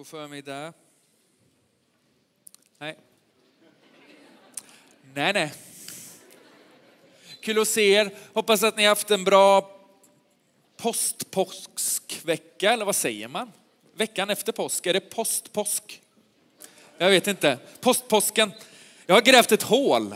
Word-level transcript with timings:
God 0.00 0.06
förmiddag. 0.06 0.72
Nej. 2.78 2.98
Nej, 5.14 5.32
nej. 5.32 5.52
Kul 7.40 7.60
att 7.60 7.68
se 7.68 7.92
er. 7.92 8.10
Hoppas 8.32 8.62
att 8.62 8.76
ni 8.76 8.82
har 8.82 8.88
haft 8.88 9.10
en 9.10 9.24
bra 9.24 9.80
postpåskvecka, 10.76 12.72
eller 12.72 12.84
vad 12.84 12.96
säger 12.96 13.28
man? 13.28 13.52
Veckan 13.94 14.30
efter 14.30 14.52
påsk, 14.52 14.86
är 14.86 14.92
det 14.92 15.00
postpåsk? 15.00 16.02
Jag 16.98 17.10
vet 17.10 17.26
inte. 17.26 17.58
Postpåsken. 17.80 18.52
Jag 19.06 19.14
har 19.14 19.22
grävt 19.22 19.52
ett 19.52 19.62
hål. 19.62 20.14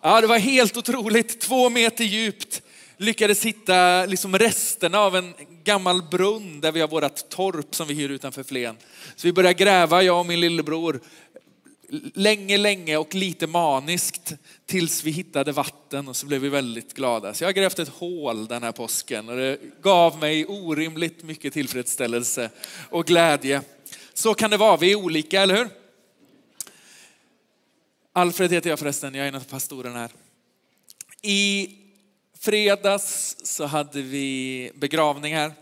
Ja, 0.00 0.20
det 0.20 0.26
var 0.26 0.38
helt 0.38 0.76
otroligt. 0.76 1.40
Två 1.40 1.70
meter 1.70 2.04
djupt. 2.04 2.62
Lyckades 2.98 3.44
hitta 3.44 4.06
liksom 4.06 4.38
resterna 4.38 4.98
av 4.98 5.16
en 5.16 5.34
gammal 5.64 6.02
brunn 6.02 6.60
där 6.60 6.72
vi 6.72 6.80
har 6.80 6.88
vårt 6.88 7.28
torp 7.28 7.74
som 7.74 7.88
vi 7.88 7.94
hyr 7.94 8.08
utanför 8.08 8.42
Flen. 8.42 8.76
Så 9.16 9.26
vi 9.26 9.32
började 9.32 9.54
gräva, 9.54 10.02
jag 10.02 10.20
och 10.20 10.26
min 10.26 10.40
lillebror, 10.40 11.00
länge, 12.14 12.58
länge 12.58 12.96
och 12.96 13.14
lite 13.14 13.46
maniskt 13.46 14.34
tills 14.66 15.04
vi 15.04 15.10
hittade 15.10 15.52
vatten 15.52 16.08
och 16.08 16.16
så 16.16 16.26
blev 16.26 16.40
vi 16.40 16.48
väldigt 16.48 16.94
glada. 16.94 17.34
Så 17.34 17.44
jag 17.44 17.48
har 17.48 17.52
grävt 17.52 17.78
ett 17.78 17.88
hål 17.88 18.46
den 18.46 18.62
här 18.62 18.72
påsken 18.72 19.28
och 19.28 19.36
det 19.36 19.58
gav 19.82 20.18
mig 20.18 20.46
orimligt 20.46 21.22
mycket 21.22 21.52
tillfredsställelse 21.52 22.50
och 22.90 23.06
glädje. 23.06 23.62
Så 24.14 24.34
kan 24.34 24.50
det 24.50 24.56
vara, 24.56 24.76
vi 24.76 24.92
är 24.92 24.96
olika, 24.96 25.42
eller 25.42 25.56
hur? 25.56 25.68
Alfred 28.12 28.52
heter 28.52 28.70
jag 28.70 28.78
förresten, 28.78 29.14
jag 29.14 29.24
är 29.24 29.28
en 29.28 29.34
av 29.34 29.44
pastorerna 29.44 29.98
här. 29.98 30.10
I 31.22 31.68
fredags 32.46 33.36
så 33.42 33.66
hade 33.66 34.02
vi 34.02 34.70
begravningar. 34.74 35.52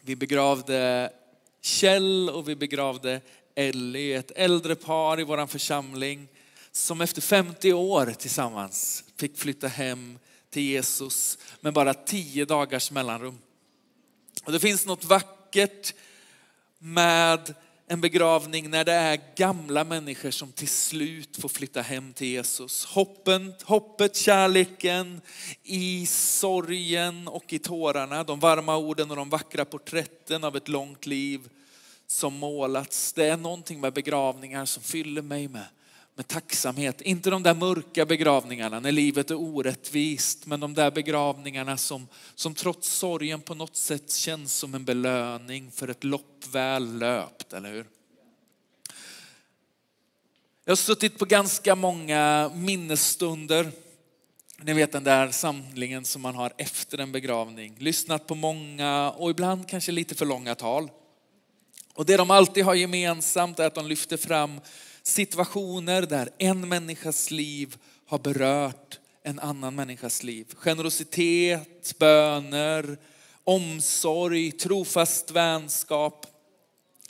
Vi 0.00 0.16
begravde 0.16 1.10
Kjell 1.62 2.30
och 2.30 2.48
vi 2.48 2.56
begravde 2.56 3.20
Ellie, 3.54 4.14
ett 4.14 4.30
äldre 4.36 4.74
par 4.74 5.20
i 5.20 5.24
vår 5.24 5.46
församling 5.46 6.28
som 6.72 7.00
efter 7.00 7.20
50 7.20 7.72
år 7.72 8.06
tillsammans 8.18 9.04
fick 9.16 9.38
flytta 9.38 9.68
hem 9.68 10.18
till 10.50 10.62
Jesus 10.62 11.38
med 11.60 11.72
bara 11.72 11.94
tio 11.94 12.44
dagars 12.44 12.90
mellanrum. 12.90 13.38
Och 14.44 14.52
det 14.52 14.60
finns 14.60 14.86
något 14.86 15.04
vackert 15.04 15.94
med 16.78 17.54
en 17.92 18.00
begravning 18.00 18.70
när 18.70 18.84
det 18.84 18.92
är 18.92 19.20
gamla 19.36 19.84
människor 19.84 20.30
som 20.30 20.52
till 20.52 20.68
slut 20.68 21.36
får 21.36 21.48
flytta 21.48 21.82
hem 21.82 22.12
till 22.12 22.26
Jesus. 22.26 22.84
Hoppen, 22.84 23.54
hoppet, 23.64 24.16
kärleken 24.16 25.20
i 25.62 26.06
sorgen 26.06 27.28
och 27.28 27.52
i 27.52 27.58
tårarna, 27.58 28.24
de 28.24 28.40
varma 28.40 28.76
orden 28.76 29.10
och 29.10 29.16
de 29.16 29.30
vackra 29.30 29.64
porträtten 29.64 30.44
av 30.44 30.56
ett 30.56 30.68
långt 30.68 31.06
liv 31.06 31.40
som 32.06 32.34
målats. 32.34 33.12
Det 33.12 33.26
är 33.26 33.36
någonting 33.36 33.80
med 33.80 33.92
begravningar 33.92 34.64
som 34.64 34.82
fyller 34.82 35.22
mig 35.22 35.48
med, 35.48 35.66
med 36.20 36.28
tacksamhet. 36.28 37.00
Inte 37.00 37.30
de 37.30 37.42
där 37.42 37.54
mörka 37.54 38.06
begravningarna 38.06 38.80
när 38.80 38.92
livet 38.92 39.30
är 39.30 39.34
orättvist, 39.34 40.46
men 40.46 40.60
de 40.60 40.74
där 40.74 40.90
begravningarna 40.90 41.76
som, 41.76 42.08
som 42.34 42.54
trots 42.54 42.88
sorgen 42.88 43.40
på 43.40 43.54
något 43.54 43.76
sätt 43.76 44.12
känns 44.12 44.54
som 44.54 44.74
en 44.74 44.84
belöning 44.84 45.70
för 45.70 45.88
ett 45.88 46.04
lopp 46.04 46.46
väl 46.52 46.98
löpt, 46.98 47.52
eller 47.52 47.72
hur? 47.72 47.86
Jag 50.64 50.70
har 50.70 50.76
suttit 50.76 51.18
på 51.18 51.24
ganska 51.24 51.74
många 51.74 52.50
minnesstunder. 52.54 53.72
Ni 54.62 54.72
vet 54.72 54.92
den 54.92 55.04
där 55.04 55.30
samlingen 55.30 56.04
som 56.04 56.22
man 56.22 56.34
har 56.34 56.52
efter 56.56 56.98
en 56.98 57.12
begravning. 57.12 57.76
Lyssnat 57.78 58.26
på 58.26 58.34
många 58.34 59.10
och 59.10 59.30
ibland 59.30 59.68
kanske 59.68 59.92
lite 59.92 60.14
för 60.14 60.26
långa 60.26 60.54
tal. 60.54 60.90
Och 61.94 62.06
det 62.06 62.16
de 62.16 62.30
alltid 62.30 62.64
har 62.64 62.74
gemensamt 62.74 63.58
är 63.58 63.66
att 63.66 63.74
de 63.74 63.86
lyfter 63.86 64.16
fram 64.16 64.60
situationer 65.02 66.02
där 66.02 66.30
en 66.38 66.68
människas 66.68 67.30
liv 67.30 67.76
har 68.06 68.18
berört 68.18 68.98
en 69.22 69.38
annan 69.38 69.74
människas 69.74 70.22
liv. 70.22 70.46
Generositet, 70.56 71.98
böner, 71.98 72.98
omsorg, 73.44 74.52
trofast 74.52 75.30
vänskap. 75.30 76.26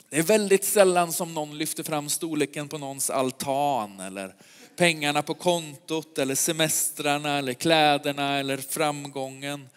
Det 0.09 0.17
är 0.17 0.23
väldigt 0.23 0.63
sällan 0.63 1.13
som 1.13 1.33
någon 1.33 1.57
lyfter 1.57 1.83
fram 1.83 2.09
storleken 2.09 2.67
på 2.67 2.77
någons 2.77 3.09
altan 3.09 3.99
eller 3.99 4.35
pengarna 4.75 5.21
på 5.21 5.33
kontot 5.33 6.17
eller 6.17 6.35
semestrarna 6.35 7.37
eller 7.37 7.53
kläderna 7.53 8.39
eller 8.39 8.57
framgången. 8.57 9.69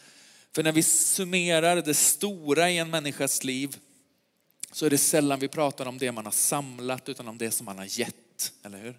För 0.55 0.63
när 0.63 0.73
vi 0.73 0.83
summerar 0.83 1.77
det 1.77 1.95
stora 1.95 2.71
i 2.71 2.79
en 2.79 2.91
människas 2.91 3.45
liv 3.45 3.77
så 4.75 4.87
är 4.87 4.91
det 4.91 4.99
sällan 4.99 5.39
vi 5.39 5.49
pratar 5.49 5.87
om 5.87 5.99
det 5.99 6.13
man 6.13 6.25
har 6.25 6.33
samlat 6.33 7.09
utan 7.09 7.29
om 7.29 7.39
det 7.39 7.51
som 7.51 7.65
man 7.65 7.79
har 7.79 7.99
gett, 7.99 8.53
eller 8.63 8.79
hur? 8.79 8.99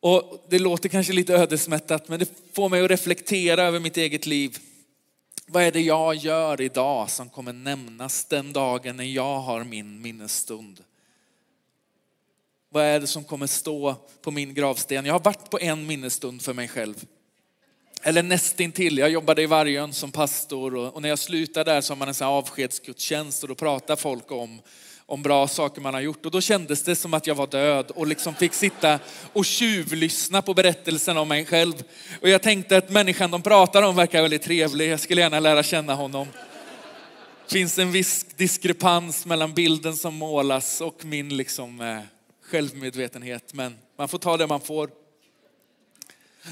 Och 0.00 0.46
det 0.48 0.58
låter 0.58 0.88
kanske 0.88 1.12
lite 1.12 1.34
ödesmättat 1.34 2.08
men 2.08 2.18
det 2.18 2.28
får 2.52 2.68
mig 2.68 2.84
att 2.84 2.90
reflektera 2.90 3.62
över 3.62 3.80
mitt 3.80 3.96
eget 3.96 4.26
liv. 4.26 4.58
Vad 5.46 5.62
är 5.62 5.72
det 5.72 5.80
jag 5.80 6.14
gör 6.14 6.60
idag 6.60 7.10
som 7.10 7.30
kommer 7.30 7.52
nämnas 7.52 8.24
den 8.24 8.52
dagen 8.52 8.96
när 8.96 9.04
jag 9.04 9.40
har 9.40 9.64
min 9.64 10.02
minnesstund? 10.02 10.84
Vad 12.68 12.84
är 12.84 13.00
det 13.00 13.06
som 13.06 13.24
kommer 13.24 13.46
stå 13.46 13.96
på 14.22 14.30
min 14.30 14.54
gravsten? 14.54 15.06
Jag 15.06 15.14
har 15.14 15.20
varit 15.20 15.50
på 15.50 15.58
en 15.58 15.86
minnesstund 15.86 16.42
för 16.42 16.54
mig 16.54 16.68
själv. 16.68 17.06
Eller 18.06 18.22
nästintill. 18.22 18.98
Jag 18.98 19.10
jobbade 19.10 19.42
i 19.42 19.46
Vargön 19.46 19.92
som 19.92 20.12
pastor 20.12 20.74
och, 20.74 21.02
när 21.02 21.08
jag 21.08 21.18
slutade 21.18 21.72
där 21.72 21.80
så 21.80 21.92
har 21.92 21.96
man 21.96 22.08
en 22.08 22.14
sån 22.14 22.26
här 22.26 22.34
avskedsgudstjänst 22.34 23.42
och 23.42 23.48
då 23.48 23.54
pratar 23.54 23.96
folk 23.96 24.32
om, 24.32 24.60
om 25.06 25.22
bra 25.22 25.48
saker 25.48 25.80
man 25.80 25.94
har 25.94 26.00
gjort. 26.00 26.26
Och 26.26 26.30
då 26.30 26.40
kändes 26.40 26.82
det 26.82 26.96
som 26.96 27.14
att 27.14 27.26
jag 27.26 27.34
var 27.34 27.46
död 27.46 27.90
och 27.90 28.06
liksom 28.06 28.34
fick 28.34 28.54
sitta 28.54 28.98
och 29.32 29.44
tjuvlyssna 29.44 30.42
på 30.42 30.54
berättelsen 30.54 31.16
om 31.16 31.28
mig 31.28 31.44
själv. 31.44 31.82
Och 32.20 32.28
jag 32.28 32.42
tänkte 32.42 32.76
att 32.76 32.90
människan 32.90 33.30
de 33.30 33.42
pratar 33.42 33.82
om 33.82 33.96
verkar 33.96 34.22
väldigt 34.22 34.42
trevlig. 34.42 34.90
Jag 34.90 35.00
skulle 35.00 35.20
gärna 35.20 35.40
lära 35.40 35.62
känna 35.62 35.94
honom. 35.94 36.28
Det 37.46 37.52
finns 37.52 37.78
en 37.78 37.92
viss 37.92 38.26
diskrepans 38.36 39.26
mellan 39.26 39.54
bilden 39.54 39.96
som 39.96 40.14
målas 40.14 40.80
och 40.80 41.04
min 41.04 41.36
liksom, 41.36 41.80
eh, 41.80 41.98
självmedvetenhet. 42.50 43.54
Men 43.54 43.74
man 43.98 44.08
får 44.08 44.18
ta 44.18 44.36
det 44.36 44.46
man 44.46 44.60
får. 44.60 45.03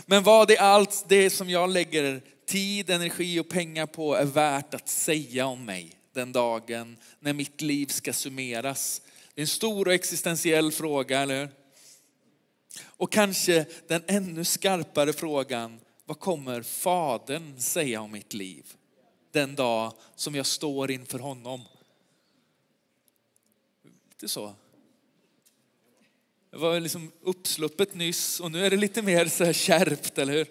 Men 0.06 0.22
vad 0.22 0.50
är 0.50 0.60
allt 0.60 1.04
det 1.08 1.30
som 1.30 1.50
jag 1.50 1.70
lägger 1.70 2.22
tid, 2.46 2.90
energi 2.90 3.40
och 3.40 3.48
pengar 3.48 3.86
på 3.86 4.14
är 4.14 4.24
värt 4.24 4.74
att 4.74 4.88
säga 4.88 5.46
om 5.46 5.64
mig 5.64 5.96
den 6.12 6.32
dagen 6.32 6.96
när 7.20 7.32
mitt 7.32 7.60
liv 7.60 7.86
ska 7.86 8.12
summeras? 8.12 9.02
Det 9.34 9.40
är 9.40 9.42
en 9.42 9.48
stor 9.48 9.88
och 9.88 9.94
existentiell 9.94 10.72
fråga, 10.72 11.20
eller 11.20 11.40
hur? 11.40 11.48
Och 12.84 13.12
kanske 13.12 13.66
den 13.88 14.02
ännu 14.06 14.44
skarpare 14.44 15.12
frågan, 15.12 15.80
vad 16.04 16.18
kommer 16.18 16.62
Fadern 16.62 17.60
säga 17.60 18.00
om 18.00 18.12
mitt 18.12 18.34
liv 18.34 18.72
den 19.32 19.54
dag 19.54 19.92
som 20.16 20.34
jag 20.34 20.46
står 20.46 20.90
inför 20.90 21.18
honom? 21.18 21.60
Lite 24.10 24.28
så. 24.28 24.54
Det 26.52 26.58
var 26.58 26.80
liksom 26.80 27.12
uppsluppet 27.22 27.94
nyss 27.94 28.40
och 28.40 28.52
nu 28.52 28.66
är 28.66 28.70
det 28.70 28.76
lite 28.76 29.02
mer 29.02 29.26
så 29.26 29.44
här 29.44 29.52
kärpt, 29.52 30.18
eller 30.18 30.32
hur? 30.32 30.46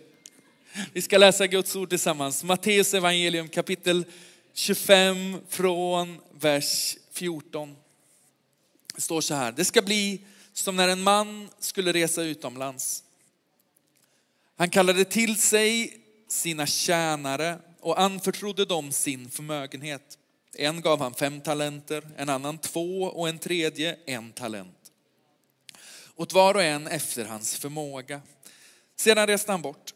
Vi 0.93 1.01
ska 1.01 1.17
läsa 1.17 1.47
Guds 1.47 1.75
ord 1.75 1.89
tillsammans. 1.89 2.43
Matteus 2.43 2.93
evangelium 2.93 3.47
kapitel 3.47 4.05
25 4.53 5.37
från 5.49 6.17
vers 6.31 6.97
14. 7.11 7.75
Det 8.95 9.01
står 9.01 9.21
så 9.21 9.33
här. 9.33 9.51
Det 9.51 9.65
ska 9.65 9.81
bli 9.81 10.21
som 10.53 10.75
när 10.75 10.87
en 10.87 11.01
man 11.01 11.49
skulle 11.59 11.93
resa 11.93 12.23
utomlands. 12.23 13.03
Han 14.55 14.69
kallade 14.69 15.05
till 15.05 15.35
sig 15.35 15.97
sina 16.27 16.65
tjänare 16.65 17.59
och 17.79 18.01
anförtrodde 18.01 18.65
dem 18.65 18.91
sin 18.91 19.29
förmögenhet. 19.29 20.17
En 20.57 20.81
gav 20.81 20.99
han 20.99 21.13
fem 21.13 21.41
talenter, 21.41 22.09
en 22.17 22.29
annan 22.29 22.57
två 22.57 23.03
och 23.03 23.29
en 23.29 23.39
tredje 23.39 23.97
en 24.05 24.31
talent 24.31 24.80
åt 26.15 26.33
var 26.33 26.53
och 26.53 26.63
en 26.63 26.87
efter 26.87 27.25
hans 27.25 27.57
förmåga. 27.57 28.21
Sedan 28.97 29.27
reste 29.27 29.51
han 29.51 29.61
bort. 29.61 29.93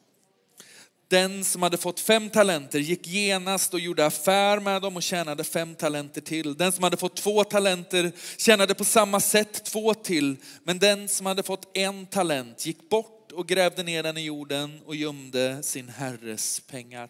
Den 1.07 1.45
som 1.45 1.63
hade 1.63 1.77
fått 1.77 1.99
fem 1.99 2.29
talenter 2.29 2.79
gick 2.79 3.07
genast 3.07 3.73
och 3.73 3.79
gjorde 3.79 4.05
affär 4.05 4.59
med 4.59 4.81
dem 4.81 4.95
och 4.95 5.03
tjänade 5.03 5.43
fem 5.43 5.75
talenter 5.75 6.21
till. 6.21 6.57
Den 6.57 6.71
som 6.71 6.83
hade 6.83 6.97
fått 6.97 7.15
två 7.15 7.43
talenter 7.43 8.11
tjänade 8.37 8.73
på 8.73 8.85
samma 8.85 9.19
sätt 9.19 9.65
två 9.65 9.93
till. 9.93 10.35
Men 10.63 10.79
den 10.79 11.07
som 11.07 11.25
hade 11.25 11.43
fått 11.43 11.77
en 11.77 12.05
talent 12.05 12.65
gick 12.65 12.89
bort 12.89 13.31
och 13.31 13.47
grävde 13.47 13.83
ner 13.83 14.03
den 14.03 14.17
i 14.17 14.21
jorden 14.21 14.81
och 14.85 14.95
gömde 14.95 15.63
sin 15.63 15.89
herres 15.89 16.59
pengar. 16.59 17.09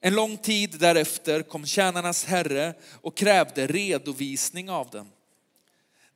En 0.00 0.14
lång 0.14 0.36
tid 0.36 0.76
därefter 0.78 1.42
kom 1.42 1.66
tjänarnas 1.66 2.24
herre 2.24 2.74
och 3.00 3.16
krävde 3.16 3.66
redovisning 3.66 4.70
av 4.70 4.90
dem. 4.90 5.08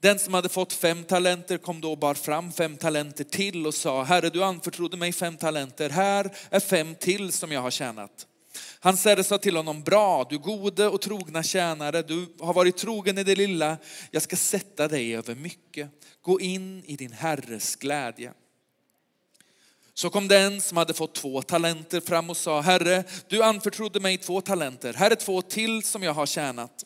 Den 0.04 0.18
som 0.18 0.34
hade 0.34 0.48
fått 0.48 0.72
fem 0.72 1.04
talenter 1.04 1.58
kom 1.58 1.80
då 1.80 1.90
och 1.90 1.98
bar 1.98 2.14
fram 2.14 2.52
fem 2.52 2.76
talenter 2.76 3.24
till 3.24 3.66
och 3.66 3.74
sa, 3.74 4.02
Herre 4.02 4.30
du 4.30 4.44
anförtrodde 4.44 4.96
mig 4.96 5.12
fem 5.12 5.36
talenter, 5.36 5.90
här 5.90 6.36
är 6.50 6.60
fem 6.60 6.94
till 6.94 7.32
som 7.32 7.52
jag 7.52 7.60
har 7.60 7.70
tjänat. 7.70 8.26
Hans 8.80 9.04
herre 9.04 9.24
sa 9.24 9.38
till 9.38 9.56
honom, 9.56 9.82
bra, 9.82 10.26
du 10.30 10.38
gode 10.38 10.88
och 10.88 11.00
trogna 11.00 11.42
tjänare, 11.42 12.02
du 12.02 12.26
har 12.40 12.54
varit 12.54 12.76
trogen 12.76 13.18
i 13.18 13.24
det 13.24 13.34
lilla, 13.34 13.76
jag 14.10 14.22
ska 14.22 14.36
sätta 14.36 14.88
dig 14.88 15.16
över 15.16 15.34
mycket. 15.34 15.90
Gå 16.22 16.40
in 16.40 16.84
i 16.84 16.96
din 16.96 17.12
herres 17.12 17.76
glädje. 17.76 18.32
Så 19.94 20.10
kom 20.10 20.28
den 20.28 20.60
som 20.60 20.76
hade 20.76 20.94
fått 20.94 21.14
två 21.14 21.42
talenter 21.42 22.00
fram 22.00 22.30
och 22.30 22.36
sa, 22.36 22.60
Herre, 22.60 23.04
du 23.28 23.42
anförtrodde 23.42 24.00
mig 24.00 24.18
två 24.18 24.40
talenter, 24.40 24.94
här 24.94 25.10
är 25.10 25.14
två 25.14 25.42
till 25.42 25.82
som 25.82 26.02
jag 26.02 26.14
har 26.14 26.26
tjänat. 26.26 26.84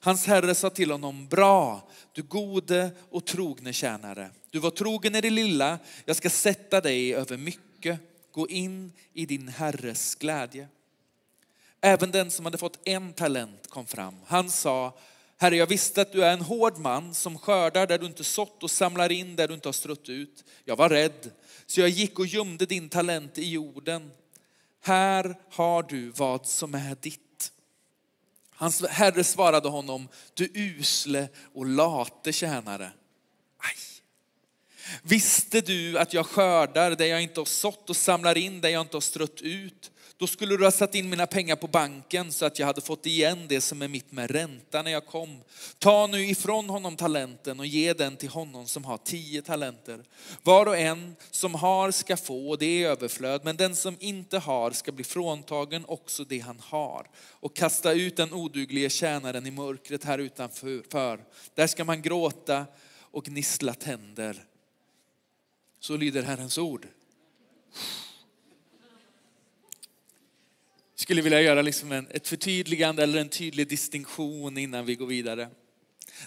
Hans 0.00 0.26
herre 0.26 0.54
sa 0.54 0.70
till 0.70 0.90
honom, 0.90 1.28
bra, 1.28 1.88
du 2.12 2.22
gode 2.22 2.90
och 3.10 3.24
trogne 3.24 3.72
tjänare. 3.72 4.30
Du 4.50 4.58
var 4.58 4.70
trogen 4.70 5.14
i 5.14 5.20
det 5.20 5.30
lilla, 5.30 5.78
jag 6.04 6.16
ska 6.16 6.30
sätta 6.30 6.80
dig 6.80 7.14
över 7.14 7.36
mycket. 7.36 8.00
Gå 8.32 8.48
in 8.48 8.92
i 9.12 9.26
din 9.26 9.48
herres 9.48 10.14
glädje. 10.14 10.68
Även 11.80 12.10
den 12.10 12.30
som 12.30 12.44
hade 12.44 12.58
fått 12.58 12.88
en 12.88 13.12
talent 13.12 13.70
kom 13.70 13.86
fram. 13.86 14.14
Han 14.26 14.50
sa, 14.50 14.98
Herre, 15.38 15.56
jag 15.56 15.66
visste 15.66 16.02
att 16.02 16.12
du 16.12 16.24
är 16.24 16.32
en 16.32 16.40
hård 16.40 16.78
man 16.78 17.14
som 17.14 17.38
skördar 17.38 17.86
där 17.86 17.98
du 17.98 18.06
inte 18.06 18.24
sått 18.24 18.62
och 18.62 18.70
samlar 18.70 19.12
in 19.12 19.36
där 19.36 19.48
du 19.48 19.54
inte 19.54 19.68
har 19.68 19.72
strött 19.72 20.08
ut. 20.08 20.44
Jag 20.64 20.76
var 20.76 20.88
rädd, 20.88 21.30
så 21.66 21.80
jag 21.80 21.88
gick 21.88 22.18
och 22.18 22.26
gömde 22.26 22.66
din 22.66 22.88
talent 22.88 23.38
i 23.38 23.50
jorden. 23.50 24.10
Här 24.80 25.34
har 25.50 25.82
du 25.82 26.10
vad 26.10 26.46
som 26.46 26.74
är 26.74 26.96
ditt. 27.00 27.20
Hans 28.56 28.86
herre 28.88 29.24
svarade 29.24 29.68
honom, 29.68 30.08
du 30.34 30.50
usle 30.54 31.28
och 31.54 31.66
late 31.66 32.32
tjänare. 32.32 32.90
Aj. 33.58 33.76
Visste 35.02 35.60
du 35.60 35.98
att 35.98 36.12
jag 36.12 36.26
skördar 36.26 36.90
där 36.90 37.06
jag 37.06 37.22
inte 37.22 37.40
har 37.40 37.44
sått 37.44 37.90
och 37.90 37.96
samlar 37.96 38.38
in 38.38 38.60
där 38.60 38.68
jag 38.68 38.80
inte 38.80 38.96
har 38.96 39.00
strött 39.00 39.40
ut? 39.40 39.90
Då 40.18 40.26
skulle 40.26 40.56
du 40.56 40.64
ha 40.64 40.70
satt 40.70 40.94
in 40.94 41.08
mina 41.10 41.26
pengar 41.26 41.56
på 41.56 41.68
banken 41.68 42.32
så 42.32 42.44
att 42.44 42.58
jag 42.58 42.66
hade 42.66 42.80
fått 42.80 43.06
igen 43.06 43.46
det 43.48 43.60
som 43.60 43.82
är 43.82 43.88
mitt 43.88 44.12
med 44.12 44.30
ränta 44.30 44.82
när 44.82 44.90
jag 44.90 45.06
kom. 45.06 45.42
Ta 45.78 46.06
nu 46.06 46.26
ifrån 46.26 46.68
honom 46.68 46.96
talenten 46.96 47.60
och 47.60 47.66
ge 47.66 47.92
den 47.92 48.16
till 48.16 48.28
honom 48.28 48.66
som 48.66 48.84
har 48.84 48.98
tio 48.98 49.42
talenter. 49.42 50.04
Var 50.42 50.66
och 50.66 50.76
en 50.76 51.16
som 51.30 51.54
har 51.54 51.90
ska 51.90 52.16
få 52.16 52.48
och 52.48 52.58
det 52.58 52.66
är 52.66 52.88
överflöd, 52.88 53.40
men 53.44 53.56
den 53.56 53.76
som 53.76 53.96
inte 54.00 54.38
har 54.38 54.70
ska 54.70 54.92
bli 54.92 55.04
fråntagen 55.04 55.84
också 55.88 56.24
det 56.24 56.38
han 56.38 56.60
har 56.60 57.06
och 57.16 57.56
kasta 57.56 57.92
ut 57.92 58.16
den 58.16 58.32
oduglige 58.32 58.90
tjänaren 58.90 59.46
i 59.46 59.50
mörkret 59.50 60.04
här 60.04 60.18
utanför. 60.18 61.24
Där 61.54 61.66
ska 61.66 61.84
man 61.84 62.02
gråta 62.02 62.66
och 63.00 63.24
gnissla 63.24 63.74
tänder. 63.74 64.44
Så 65.80 65.96
lyder 65.96 66.22
Herrens 66.22 66.58
ord 66.58 66.86
skulle 70.96 71.22
vilja 71.22 71.40
göra 71.40 71.62
liksom 71.62 71.92
en, 71.92 72.06
ett 72.10 72.28
förtydligande 72.28 73.02
eller 73.02 73.18
en 73.18 73.28
tydlig 73.28 73.68
distinktion 73.68 74.58
innan 74.58 74.86
vi 74.86 74.94
går 74.94 75.06
vidare. 75.06 75.48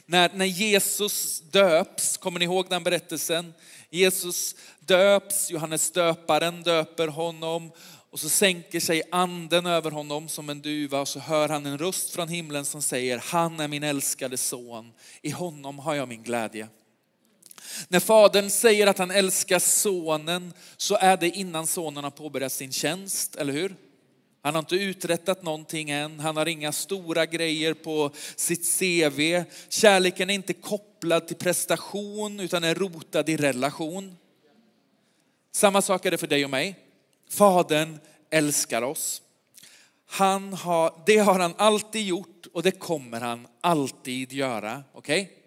När, 0.05 0.31
när 0.33 0.45
Jesus 0.45 1.43
döps, 1.51 2.17
kommer 2.17 2.39
ni 2.39 2.45
ihåg 2.45 2.69
den 2.69 2.83
berättelsen? 2.83 3.53
Jesus 3.89 4.55
döps, 4.79 5.51
Johannes 5.51 5.91
döparen 5.91 6.63
döper 6.63 7.07
honom 7.07 7.71
och 8.09 8.19
så 8.19 8.29
sänker 8.29 8.79
sig 8.79 9.01
anden 9.11 9.65
över 9.65 9.91
honom 9.91 10.29
som 10.29 10.49
en 10.49 10.61
duva 10.61 10.99
och 11.01 11.07
så 11.07 11.19
hör 11.19 11.49
han 11.49 11.65
en 11.65 11.77
röst 11.77 12.09
från 12.09 12.27
himlen 12.27 12.65
som 12.65 12.81
säger, 12.81 13.17
han 13.17 13.59
är 13.59 13.67
min 13.67 13.83
älskade 13.83 14.37
son, 14.37 14.91
i 15.21 15.29
honom 15.29 15.79
har 15.79 15.95
jag 15.95 16.07
min 16.07 16.23
glädje. 16.23 16.67
När 17.87 17.99
fadern 17.99 18.49
säger 18.49 18.87
att 18.87 18.97
han 18.97 19.11
älskar 19.11 19.59
sonen 19.59 20.53
så 20.77 20.95
är 20.95 21.17
det 21.17 21.29
innan 21.29 21.67
sonen 21.67 22.03
har 22.03 22.11
påbörjat 22.11 22.51
sin 22.51 22.71
tjänst, 22.71 23.35
eller 23.35 23.53
hur? 23.53 23.75
Han 24.41 24.55
har 24.55 24.59
inte 24.59 24.75
uträttat 24.75 25.43
någonting 25.43 25.89
än. 25.89 26.19
Han 26.19 26.37
har 26.37 26.45
inga 26.45 26.71
stora 26.71 27.25
grejer 27.25 27.73
på 27.73 28.11
sitt 28.35 28.79
CV. 28.79 29.43
Kärleken 29.69 30.29
är 30.29 30.33
inte 30.33 30.53
kopplad 30.53 31.27
till 31.27 31.35
prestation 31.35 32.39
utan 32.39 32.63
är 32.63 32.75
rotad 32.75 33.29
i 33.29 33.37
relation. 33.37 34.17
Samma 35.51 35.81
sak 35.81 36.05
är 36.05 36.11
det 36.11 36.17
för 36.17 36.27
dig 36.27 36.43
och 36.43 36.49
mig. 36.49 36.79
Fadern 37.29 37.99
älskar 38.29 38.81
oss. 38.81 39.21
Han 40.05 40.53
har, 40.53 41.03
det 41.05 41.17
har 41.17 41.39
han 41.39 41.53
alltid 41.57 42.07
gjort 42.07 42.45
och 42.53 42.63
det 42.63 42.71
kommer 42.71 43.21
han 43.21 43.47
alltid 43.61 44.33
göra. 44.33 44.83
Okej? 44.93 45.21
Okay? 45.21 45.38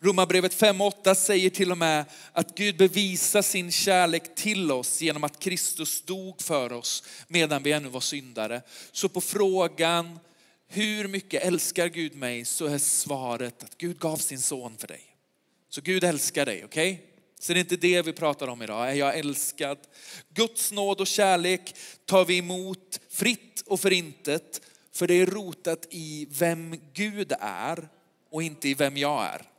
Romarbrevet 0.00 0.54
5.8 0.60 1.14
säger 1.14 1.50
till 1.50 1.72
och 1.72 1.78
med 1.78 2.04
att 2.32 2.54
Gud 2.54 2.76
bevisar 2.76 3.42
sin 3.42 3.72
kärlek 3.72 4.34
till 4.34 4.72
oss 4.72 5.02
genom 5.02 5.24
att 5.24 5.38
Kristus 5.38 6.02
dog 6.02 6.42
för 6.42 6.72
oss 6.72 7.02
medan 7.28 7.62
vi 7.62 7.72
ännu 7.72 7.88
var 7.88 8.00
syndare. 8.00 8.62
Så 8.92 9.08
på 9.08 9.20
frågan 9.20 10.18
hur 10.68 11.08
mycket 11.08 11.42
älskar 11.42 11.88
Gud 11.88 12.14
mig 12.14 12.44
så 12.44 12.66
är 12.66 12.78
svaret 12.78 13.64
att 13.64 13.78
Gud 13.78 13.98
gav 13.98 14.16
sin 14.16 14.40
son 14.40 14.76
för 14.78 14.88
dig. 14.88 15.02
Så 15.68 15.80
Gud 15.80 16.04
älskar 16.04 16.46
dig, 16.46 16.64
okej? 16.64 16.92
Okay? 16.92 17.06
Så 17.40 17.52
det 17.52 17.58
är 17.58 17.60
inte 17.60 17.76
det 17.76 18.02
vi 18.02 18.12
pratar 18.12 18.48
om 18.48 18.62
idag. 18.62 18.90
Är 18.90 18.94
jag 18.94 19.18
älskad? 19.18 19.78
Guds 20.34 20.72
nåd 20.72 21.00
och 21.00 21.06
kärlek 21.06 21.74
tar 22.04 22.24
vi 22.24 22.38
emot 22.38 23.00
fritt 23.10 23.62
och 23.66 23.80
förintet. 23.80 24.60
För 24.92 25.06
det 25.06 25.14
är 25.14 25.26
rotat 25.26 25.86
i 25.90 26.26
vem 26.30 26.80
Gud 26.92 27.32
är 27.40 27.88
och 28.30 28.42
inte 28.42 28.68
i 28.68 28.74
vem 28.74 28.96
jag 28.96 29.24
är. 29.24 29.55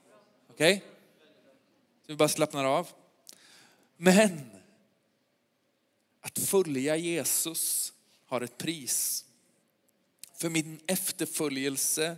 Okej? 0.58 0.78
Okay? 0.78 0.90
Så 2.02 2.08
vi 2.08 2.16
bara 2.16 2.30
slappnar 2.30 2.66
av. 2.66 2.88
Men 3.98 4.52
att 6.22 6.40
följa 6.40 6.96
Jesus 6.96 7.94
har 8.26 8.42
ett 8.42 8.58
pris. 8.58 9.26
För 10.34 10.50
min 10.50 10.80
efterföljelse 10.88 12.16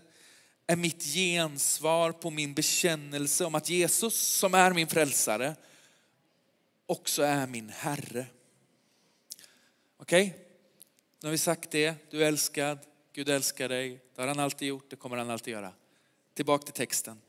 är 0.67 0.75
mitt 0.75 1.03
gensvar 1.03 2.11
på 2.11 2.29
min 2.29 2.53
bekännelse 2.53 3.45
om 3.45 3.55
att 3.55 3.69
Jesus 3.69 4.15
som 4.15 4.53
är 4.53 4.73
min 4.73 4.87
frälsare 4.87 5.55
också 6.85 7.23
är 7.23 7.47
min 7.47 7.69
Herre. 7.69 8.25
Okej? 9.97 10.27
Okay? 10.27 10.39
Nu 11.21 11.27
har 11.27 11.31
vi 11.31 11.37
sagt 11.37 11.71
det, 11.71 11.95
du 12.09 12.23
är 12.23 12.27
älskad, 12.27 12.79
Gud 13.13 13.29
älskar 13.29 13.69
dig. 13.69 13.99
Det 14.15 14.21
har 14.21 14.27
han 14.27 14.39
alltid 14.39 14.67
gjort, 14.67 14.89
det 14.89 14.95
kommer 14.95 15.17
han 15.17 15.29
alltid 15.29 15.51
göra. 15.51 15.73
Tillbaka 16.33 16.65
till 16.65 16.73
texten. 16.73 17.21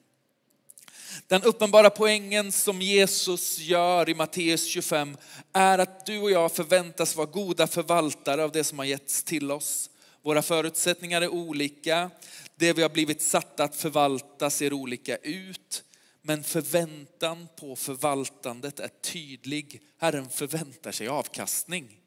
Den 1.27 1.43
uppenbara 1.43 1.91
poängen 1.91 2.53
som 2.53 2.83
Jesus 2.83 3.59
gör 3.59 4.09
i 4.09 4.15
Matteus 4.15 4.67
25 4.67 5.17
är 5.53 5.79
att 5.79 6.07
du 6.07 6.19
och 6.19 6.31
jag 6.31 6.53
förväntas 6.53 7.17
vara 7.17 7.27
goda 7.27 7.67
förvaltare 7.67 8.45
av 8.45 8.53
det 8.53 8.65
som 8.65 8.79
har 8.79 8.87
getts 8.87 9.23
till 9.23 9.51
oss. 9.51 9.91
Våra 10.23 10.43
förutsättningar 10.43 11.23
är 11.23 11.29
olika. 11.29 12.11
Det 12.57 12.73
vi 12.73 12.83
har 12.83 12.89
blivit 12.89 13.23
satta 13.23 13.64
att 13.64 13.76
förvalta 13.76 14.50
ser 14.50 14.73
olika 14.73 15.17
ut. 15.17 15.85
Men 16.23 16.45
förväntan 16.45 17.49
på 17.57 17.76
förvaltandet 17.76 18.81
är 18.81 18.90
tydlig. 19.02 19.83
Herren 19.99 20.29
förväntar 20.29 20.93
sig 20.93 21.09
avkastning. 21.09 22.00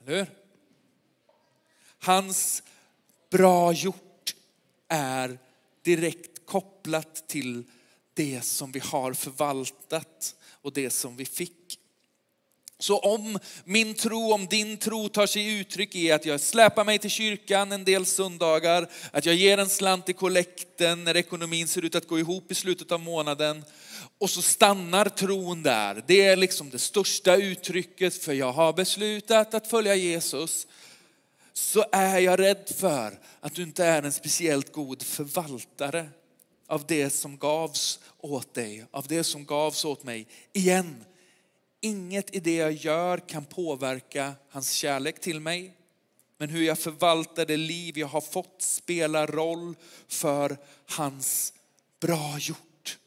Eller 0.00 0.16
hur? 0.16 0.26
Hans 1.98 2.62
bra 3.30 3.72
gjort 3.72 4.34
är 4.88 5.38
direkt 5.82 6.31
kopplat 6.52 7.28
till 7.28 7.64
det 8.14 8.44
som 8.44 8.72
vi 8.72 8.78
har 8.78 9.12
förvaltat 9.12 10.34
och 10.62 10.72
det 10.72 10.90
som 10.90 11.16
vi 11.16 11.24
fick. 11.24 11.78
Så 12.78 12.98
om 12.98 13.38
min 13.64 13.94
tro, 13.94 14.32
om 14.32 14.46
din 14.46 14.76
tro 14.76 15.08
tar 15.08 15.26
sig 15.26 15.60
uttryck 15.60 15.94
i 15.94 16.12
att 16.12 16.26
jag 16.26 16.40
släpar 16.40 16.84
mig 16.84 16.98
till 16.98 17.10
kyrkan 17.10 17.72
en 17.72 17.84
del 17.84 18.06
söndagar, 18.06 18.88
att 19.10 19.26
jag 19.26 19.34
ger 19.34 19.58
en 19.58 19.68
slant 19.68 20.08
i 20.08 20.12
kollekten 20.12 21.04
när 21.04 21.16
ekonomin 21.16 21.68
ser 21.68 21.84
ut 21.84 21.94
att 21.94 22.08
gå 22.08 22.18
ihop 22.18 22.52
i 22.52 22.54
slutet 22.54 22.92
av 22.92 23.00
månaden 23.00 23.64
och 24.18 24.30
så 24.30 24.42
stannar 24.42 25.08
tron 25.08 25.62
där. 25.62 26.04
Det 26.06 26.24
är 26.24 26.36
liksom 26.36 26.70
det 26.70 26.78
största 26.78 27.36
uttrycket 27.36 28.14
för 28.14 28.32
jag 28.32 28.52
har 28.52 28.72
beslutat 28.72 29.54
att 29.54 29.66
följa 29.66 29.94
Jesus. 29.94 30.66
Så 31.52 31.84
är 31.92 32.18
jag 32.18 32.38
rädd 32.38 32.72
för 32.76 33.18
att 33.40 33.54
du 33.54 33.62
inte 33.62 33.84
är 33.84 34.02
en 34.02 34.12
speciellt 34.12 34.72
god 34.72 35.02
förvaltare 35.02 36.08
av 36.72 36.86
det 36.86 37.10
som 37.10 37.38
gavs 37.38 38.00
åt 38.18 38.54
dig, 38.54 38.84
av 38.90 39.06
det 39.06 39.24
som 39.24 39.44
gavs 39.44 39.84
åt 39.84 40.04
mig. 40.04 40.26
Igen, 40.52 41.04
inget 41.80 42.34
i 42.34 42.40
det 42.40 42.54
jag 42.54 42.72
gör 42.72 43.18
kan 43.18 43.44
påverka 43.44 44.34
hans 44.48 44.72
kärlek 44.72 45.20
till 45.20 45.40
mig. 45.40 45.76
Men 46.38 46.48
hur 46.48 46.62
jag 46.62 46.78
förvaltar 46.78 47.46
det 47.46 47.56
liv 47.56 47.98
jag 47.98 48.06
har 48.06 48.20
fått 48.20 48.62
spelar 48.62 49.26
roll 49.26 49.74
för 50.08 50.56
hans 50.86 51.52
bra 52.00 52.36
gjort. 52.38 52.98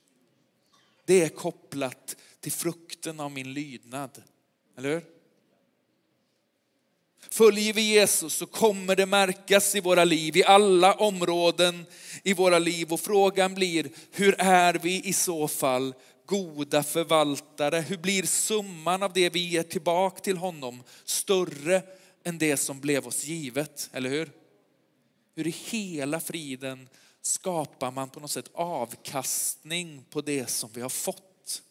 Det 1.05 1.23
är 1.23 1.29
kopplat 1.29 2.15
till 2.39 2.51
frukten 2.51 3.19
av 3.19 3.31
min 3.31 3.53
lydnad. 3.53 4.23
Eller 4.77 4.89
hur? 4.89 5.14
Följer 7.29 7.73
vi 7.73 7.81
Jesus 7.81 8.33
så 8.33 8.45
kommer 8.45 8.95
det 8.95 9.05
märkas 9.05 9.75
i 9.75 9.79
våra 9.79 10.03
liv, 10.03 10.37
i 10.37 10.43
alla 10.43 10.93
områden 10.93 11.85
i 12.23 12.33
våra 12.33 12.59
liv. 12.59 12.93
Och 12.93 12.99
frågan 12.99 13.53
blir, 13.53 13.89
hur 14.11 14.35
är 14.37 14.73
vi 14.73 15.01
i 15.03 15.13
så 15.13 15.47
fall 15.47 15.93
goda 16.25 16.83
förvaltare? 16.83 17.79
Hur 17.79 17.97
blir 17.97 18.23
summan 18.23 19.03
av 19.03 19.13
det 19.13 19.29
vi 19.29 19.39
ger 19.39 19.63
tillbaka 19.63 20.19
till 20.19 20.37
honom 20.37 20.83
större 21.05 21.81
än 22.23 22.37
det 22.37 22.57
som 22.57 22.79
blev 22.79 23.07
oss 23.07 23.25
givet, 23.25 23.89
eller 23.93 24.09
hur? 24.09 24.31
Hur 25.35 25.47
i 25.47 25.55
hela 25.69 26.19
friden 26.19 26.89
skapar 27.21 27.91
man 27.91 28.09
på 28.09 28.19
något 28.19 28.31
sätt 28.31 28.49
avkastning 28.53 30.05
på 30.09 30.21
det 30.21 30.49
som 30.49 30.69
vi 30.73 30.81
har 30.81 30.89
fått? 30.89 31.61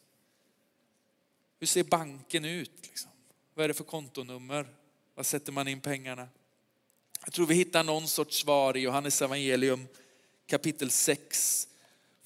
Hur 1.60 1.66
ser 1.66 1.84
banken 1.84 2.44
ut? 2.44 2.72
Liksom? 2.82 3.10
Vad 3.54 3.64
är 3.64 3.68
det 3.68 3.74
för 3.74 3.84
kontonummer? 3.84 4.68
Var 5.14 5.24
sätter 5.24 5.52
man 5.52 5.68
in 5.68 5.80
pengarna? 5.80 6.28
Jag 7.24 7.32
tror 7.32 7.46
vi 7.46 7.54
hittar 7.54 7.84
någon 7.84 8.08
sorts 8.08 8.36
svar 8.40 8.76
i 8.76 8.80
Johannes 8.80 9.22
evangelium 9.22 9.86
kapitel 10.46 10.90
6 10.90 11.68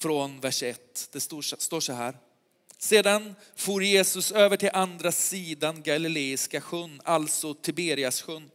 från 0.01 0.39
vers 0.39 0.63
1. 0.63 1.09
Det 1.11 1.19
står 1.19 1.79
så 1.79 1.93
här. 1.93 2.17
Sedan 2.77 3.35
for 3.55 3.83
Jesus 3.83 4.31
över 4.31 4.57
till 4.57 4.69
andra 4.73 5.11
sidan 5.11 5.83
Galileiska 5.83 6.61
sjön, 6.61 7.01
alltså 7.03 7.53
Tiberias 7.53 8.21
sjön. 8.21 8.51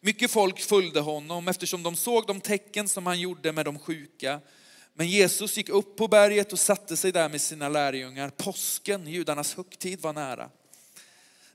Mycket 0.00 0.30
folk 0.30 0.60
följde 0.60 1.00
honom 1.00 1.48
eftersom 1.48 1.82
de 1.82 1.96
såg 1.96 2.26
de 2.26 2.40
tecken 2.40 2.88
som 2.88 3.06
han 3.06 3.20
gjorde 3.20 3.52
med 3.52 3.64
de 3.64 3.78
sjuka. 3.78 4.40
Men 4.94 5.08
Jesus 5.08 5.56
gick 5.56 5.68
upp 5.68 5.96
på 5.96 6.08
berget 6.08 6.52
och 6.52 6.58
satte 6.58 6.96
sig 6.96 7.12
där 7.12 7.28
med 7.28 7.40
sina 7.40 7.68
lärjungar. 7.68 8.30
Påsken, 8.30 9.06
judarnas 9.06 9.54
högtid, 9.54 10.00
var 10.00 10.12
nära. 10.12 10.50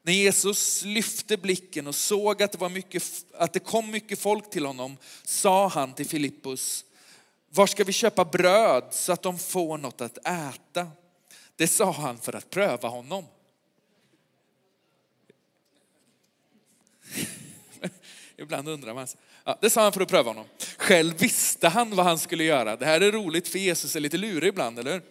När 0.06 0.14
Jesus 0.14 0.84
lyfte 0.84 1.38
blicken 1.38 1.88
och 1.88 1.96
såg 1.96 2.44
att 2.44 2.52
det, 2.52 2.58
var 2.58 2.70
mycket, 2.70 3.04
att 3.34 3.54
det 3.54 3.60
kom 3.60 3.92
mycket 3.92 4.20
folk 4.20 4.50
till 4.50 4.66
honom 4.66 4.98
sa 5.24 5.68
han 5.68 5.94
till 5.94 6.08
Filippus, 6.08 6.86
var 7.50 7.68
ska 7.68 7.84
vi 7.84 7.92
köpa 7.92 8.26
bröd 8.26 8.84
så 8.92 9.12
att 9.12 9.22
de 9.22 9.40
får 9.40 9.78
något 9.78 10.02
att 10.02 10.18
äta? 10.18 10.88
Det 11.56 11.68
sa 11.68 11.92
han 11.92 12.18
för 12.18 12.36
att 12.36 12.50
pröva 12.50 12.90
honom. 12.90 13.26
Ibland 18.38 18.70
undrar 18.70 18.94
man. 18.94 19.08
Ja, 19.44 19.58
det 19.62 19.70
sa 19.70 19.84
han 19.84 19.94
för 19.94 20.02
att 20.02 20.10
pröva 20.10 20.30
honom. 20.30 20.46
Själv 20.78 21.18
visste 21.18 21.68
han 21.68 21.96
vad 21.96 22.06
han 22.06 22.20
skulle 22.20 22.44
göra. 22.44 22.76
Det 22.76 22.86
här 22.86 23.02
är 23.02 23.12
roligt 23.12 23.48
för 23.48 23.60
Jesus 23.60 23.96
är 23.96 24.00
lite 24.00 24.18
lurig 24.18 24.50
ibland, 24.50 24.80
eller 24.80 24.94
hur? 24.94 25.04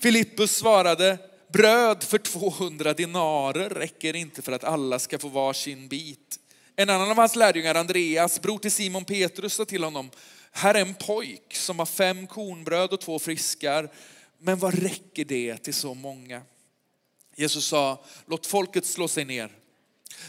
Filippus 0.00 0.56
svarade, 0.56 1.18
bröd 1.52 2.02
för 2.02 2.18
200 2.18 2.92
dinarer 2.94 3.68
räcker 3.68 4.16
inte 4.16 4.42
för 4.42 4.52
att 4.52 4.64
alla 4.64 4.98
ska 4.98 5.18
få 5.18 5.28
var 5.28 5.52
sin 5.52 5.88
bit. 5.88 6.38
En 6.76 6.90
annan 6.90 7.10
av 7.10 7.16
hans 7.16 7.36
lärjungar, 7.36 7.74
Andreas, 7.74 8.40
bror 8.40 8.58
till 8.58 8.72
Simon 8.72 9.04
Petrus, 9.04 9.54
sa 9.54 9.64
till 9.64 9.84
honom, 9.84 10.10
här 10.52 10.74
är 10.74 10.80
en 10.80 10.94
pojk 10.94 11.54
som 11.54 11.78
har 11.78 11.86
fem 11.86 12.26
kornbröd 12.26 12.92
och 12.92 13.00
två 13.00 13.18
friskar. 13.18 13.90
Men 14.38 14.58
vad 14.58 14.74
räcker 14.74 15.24
det 15.24 15.56
till 15.56 15.74
så 15.74 15.94
många? 15.94 16.42
Jesus 17.36 17.64
sa, 17.64 18.04
låt 18.26 18.46
folket 18.46 18.86
slå 18.86 19.08
sig 19.08 19.24
ner. 19.24 19.52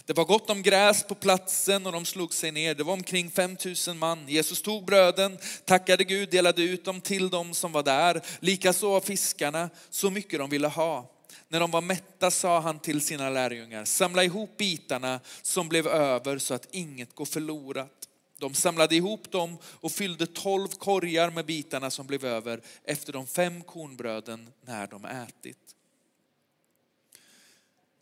Det 0.05 0.13
var 0.13 0.25
gott 0.25 0.49
om 0.49 0.61
gräs 0.61 1.03
på 1.03 1.15
platsen 1.15 1.85
och 1.85 1.91
de 1.91 2.05
slog 2.05 2.33
sig 2.33 2.51
ner. 2.51 2.75
Det 2.75 2.83
var 2.83 2.93
omkring 2.93 3.31
5000 3.31 3.99
man. 3.99 4.27
Jesus 4.27 4.61
tog 4.61 4.85
bröden, 4.85 5.37
tackade 5.65 6.03
Gud, 6.03 6.29
delade 6.29 6.61
ut 6.61 6.85
dem 6.85 7.01
till 7.01 7.29
dem 7.29 7.53
som 7.53 7.71
var 7.71 7.83
där. 7.83 8.21
Likaså 8.39 8.95
av 8.95 9.01
fiskarna, 9.01 9.69
så 9.89 10.09
mycket 10.09 10.39
de 10.39 10.49
ville 10.49 10.67
ha. 10.67 11.11
När 11.47 11.59
de 11.59 11.71
var 11.71 11.81
mätta 11.81 12.31
sa 12.31 12.59
han 12.59 12.79
till 12.79 13.01
sina 13.01 13.29
lärjungar, 13.29 13.85
samla 13.85 14.23
ihop 14.23 14.57
bitarna 14.57 15.19
som 15.41 15.69
blev 15.69 15.87
över 15.87 16.37
så 16.37 16.53
att 16.53 16.67
inget 16.71 17.15
går 17.15 17.25
förlorat. 17.25 18.09
De 18.39 18.53
samlade 18.53 18.95
ihop 18.95 19.31
dem 19.31 19.57
och 19.63 19.91
fyllde 19.91 20.27
tolv 20.27 20.67
korgar 20.67 21.29
med 21.29 21.45
bitarna 21.45 21.91
som 21.91 22.07
blev 22.07 22.25
över 22.25 22.61
efter 22.83 23.13
de 23.13 23.27
fem 23.27 23.61
kornbröden 23.63 24.49
när 24.65 24.87
de 24.87 25.05
ätit 25.05 25.75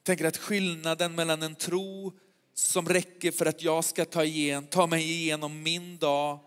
tänker 0.07 0.25
att 0.25 0.37
skillnaden 0.37 1.15
mellan 1.15 1.43
en 1.43 1.55
tro 1.55 2.13
som 2.53 2.89
räcker 2.89 3.31
för 3.31 3.45
att 3.45 3.61
jag 3.61 3.83
ska 3.83 4.05
ta, 4.05 4.23
igen, 4.23 4.67
ta 4.67 4.87
mig 4.87 5.11
igenom 5.11 5.63
min 5.63 5.97
dag 5.97 6.39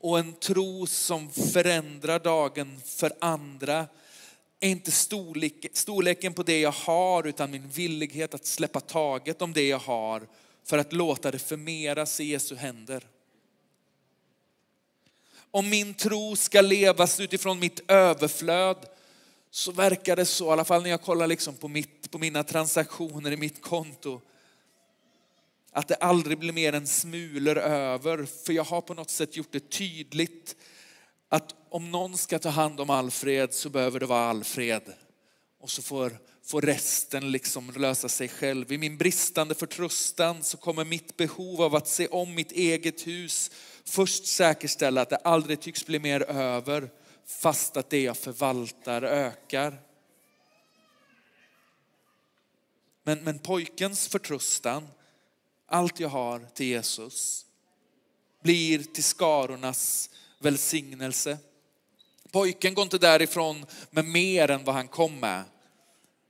och 0.00 0.18
en 0.18 0.32
tro 0.32 0.86
som 0.86 1.30
förändrar 1.30 2.18
dagen 2.18 2.80
för 2.84 3.12
andra 3.20 3.86
är 4.60 4.68
inte 4.68 4.90
storlek, 4.90 5.66
storleken 5.72 6.34
på 6.34 6.42
det 6.42 6.60
jag 6.60 6.72
har 6.72 7.26
utan 7.26 7.50
min 7.50 7.68
villighet 7.68 8.34
att 8.34 8.46
släppa 8.46 8.80
taget 8.80 9.42
om 9.42 9.52
det 9.52 9.68
jag 9.68 9.78
har 9.78 10.28
för 10.64 10.78
att 10.78 10.92
låta 10.92 11.30
det 11.30 11.38
förmeras 11.38 12.20
i 12.20 12.24
Jesu 12.24 12.56
händer. 12.56 13.06
Om 15.50 15.70
min 15.70 15.94
tro 15.94 16.36
ska 16.36 16.60
levas 16.60 17.20
utifrån 17.20 17.58
mitt 17.58 17.90
överflöd 17.90 18.86
så 19.54 19.72
verkar 19.72 20.16
det 20.16 20.26
så, 20.26 20.46
i 20.46 20.50
alla 20.50 20.64
fall 20.64 20.82
när 20.82 20.90
jag 20.90 21.02
kollar 21.02 21.26
liksom 21.26 21.56
på, 21.56 21.68
mitt, 21.68 22.10
på 22.10 22.18
mina 22.18 22.42
transaktioner 22.44 23.32
i 23.32 23.36
mitt 23.36 23.62
konto, 23.62 24.20
att 25.72 25.88
det 25.88 25.94
aldrig 25.94 26.38
blir 26.38 26.52
mer 26.52 26.72
än 26.72 26.86
smulor 26.86 27.58
över. 27.58 28.26
För 28.44 28.52
jag 28.52 28.64
har 28.64 28.80
på 28.80 28.94
något 28.94 29.10
sätt 29.10 29.36
gjort 29.36 29.52
det 29.52 29.70
tydligt 29.70 30.56
att 31.28 31.54
om 31.68 31.90
någon 31.90 32.18
ska 32.18 32.38
ta 32.38 32.48
hand 32.48 32.80
om 32.80 32.90
Alfred 32.90 33.54
så 33.54 33.68
behöver 33.68 34.00
det 34.00 34.06
vara 34.06 34.28
Alfred. 34.28 34.82
Och 35.60 35.70
så 35.70 35.82
får, 35.82 36.18
får 36.44 36.62
resten 36.62 37.30
liksom 37.30 37.72
lösa 37.76 38.08
sig 38.08 38.28
själv. 38.28 38.72
I 38.72 38.78
min 38.78 38.98
bristande 38.98 39.54
förtröstan 39.54 40.42
så 40.42 40.56
kommer 40.56 40.84
mitt 40.84 41.16
behov 41.16 41.62
av 41.62 41.74
att 41.74 41.88
se 41.88 42.06
om 42.06 42.34
mitt 42.34 42.52
eget 42.52 43.06
hus 43.06 43.50
först 43.84 44.26
säkerställa 44.26 45.00
att 45.00 45.10
det 45.10 45.16
aldrig 45.16 45.60
tycks 45.60 45.86
bli 45.86 45.98
mer 45.98 46.22
över 46.22 46.90
fast 47.26 47.76
att 47.76 47.90
det 47.90 48.02
jag 48.02 48.16
förvaltar 48.16 49.02
ökar. 49.02 49.78
Men, 53.02 53.24
men 53.24 53.38
pojkens 53.38 54.08
förtröstan, 54.08 54.88
allt 55.66 56.00
jag 56.00 56.08
har 56.08 56.46
till 56.54 56.66
Jesus, 56.66 57.46
blir 58.42 58.78
till 58.82 59.04
skarornas 59.04 60.10
välsignelse. 60.38 61.38
Pojken 62.30 62.74
går 62.74 62.82
inte 62.82 62.98
därifrån 62.98 63.66
med 63.90 64.04
mer 64.04 64.50
än 64.50 64.64
vad 64.64 64.74
han 64.74 64.88
kom 64.88 65.20
med. 65.20 65.44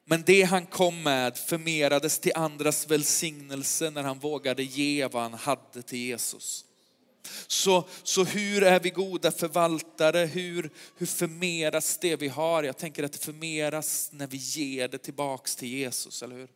Men 0.04 0.22
det 0.22 0.42
han 0.42 0.66
kom 0.66 1.02
med 1.02 1.36
förmerades 1.36 2.18
till 2.18 2.32
andras 2.34 2.90
välsignelse 2.90 3.90
när 3.90 4.02
han 4.02 4.18
vågade 4.18 4.62
ge 4.62 5.06
vad 5.06 5.22
han 5.22 5.34
hade 5.34 5.82
till 5.82 5.98
Jesus. 5.98 6.64
Så, 7.46 7.84
så 8.02 8.24
hur 8.24 8.62
är 8.62 8.80
vi 8.80 8.90
goda 8.90 9.30
förvaltare? 9.30 10.18
Hur, 10.18 10.70
hur 10.96 11.06
förmeras 11.06 11.98
det 11.98 12.16
vi 12.16 12.28
har? 12.28 12.62
Jag 12.62 12.76
tänker 12.76 13.02
att 13.02 13.12
det 13.12 13.24
förmeras 13.24 14.10
när 14.12 14.26
vi 14.26 14.36
ger 14.36 14.88
det 14.88 14.98
tillbaks 14.98 15.56
till 15.56 15.68
Jesus, 15.68 16.22
eller 16.22 16.36
hur? 16.36 16.48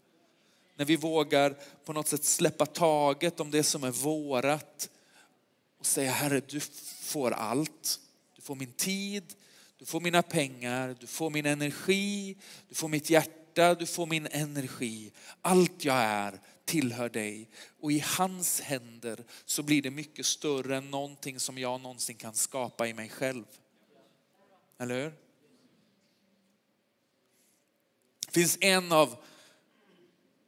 När 0.76 0.84
vi 0.84 0.96
vågar 0.96 1.56
på 1.84 1.92
något 1.92 2.08
sätt 2.08 2.24
släppa 2.24 2.66
taget 2.66 3.40
om 3.40 3.50
det 3.50 3.62
som 3.62 3.84
är 3.84 3.90
vårat 3.90 4.90
och 5.78 5.86
säga 5.86 6.10
Herre, 6.10 6.40
du 6.48 6.60
får 7.00 7.30
allt. 7.30 8.00
Du 8.36 8.42
får 8.42 8.54
min 8.54 8.72
tid, 8.72 9.34
du 9.78 9.84
får 9.84 10.00
mina 10.00 10.22
pengar, 10.22 10.96
du 11.00 11.06
får 11.06 11.30
min 11.30 11.46
energi, 11.46 12.36
du 12.68 12.74
får 12.74 12.88
mitt 12.88 13.10
hjärta, 13.10 13.74
du 13.74 13.86
får 13.86 14.06
min 14.06 14.28
energi. 14.30 15.12
Allt 15.42 15.84
jag 15.84 15.96
är, 15.96 16.40
tillhör 16.68 17.08
dig. 17.08 17.48
Och 17.80 17.92
i 17.92 17.98
hans 17.98 18.60
händer 18.60 19.24
så 19.44 19.62
blir 19.62 19.82
det 19.82 19.90
mycket 19.90 20.26
större 20.26 20.76
än 20.76 20.90
någonting 20.90 21.40
som 21.40 21.58
jag 21.58 21.80
någonsin 21.80 22.16
kan 22.16 22.34
skapa 22.34 22.88
i 22.88 22.94
mig 22.94 23.08
själv. 23.08 23.44
Eller 24.78 25.02
hur? 25.02 25.12
Det 28.26 28.32
finns 28.32 28.58
en 28.60 28.92
av 28.92 29.24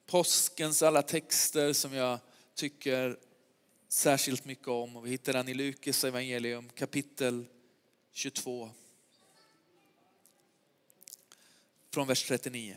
påskens 0.06 0.82
alla 0.82 1.02
texter 1.02 1.72
som 1.72 1.94
jag 1.94 2.18
tycker 2.54 3.18
särskilt 3.88 4.44
mycket 4.44 4.68
om. 4.68 4.96
Och 4.96 5.06
vi 5.06 5.10
hittar 5.10 5.32
den 5.32 5.48
i 5.48 5.54
Lukas 5.54 6.04
evangelium 6.04 6.68
kapitel 6.68 7.46
22. 8.12 8.70
Från 11.90 12.06
vers 12.06 12.28
39. 12.28 12.76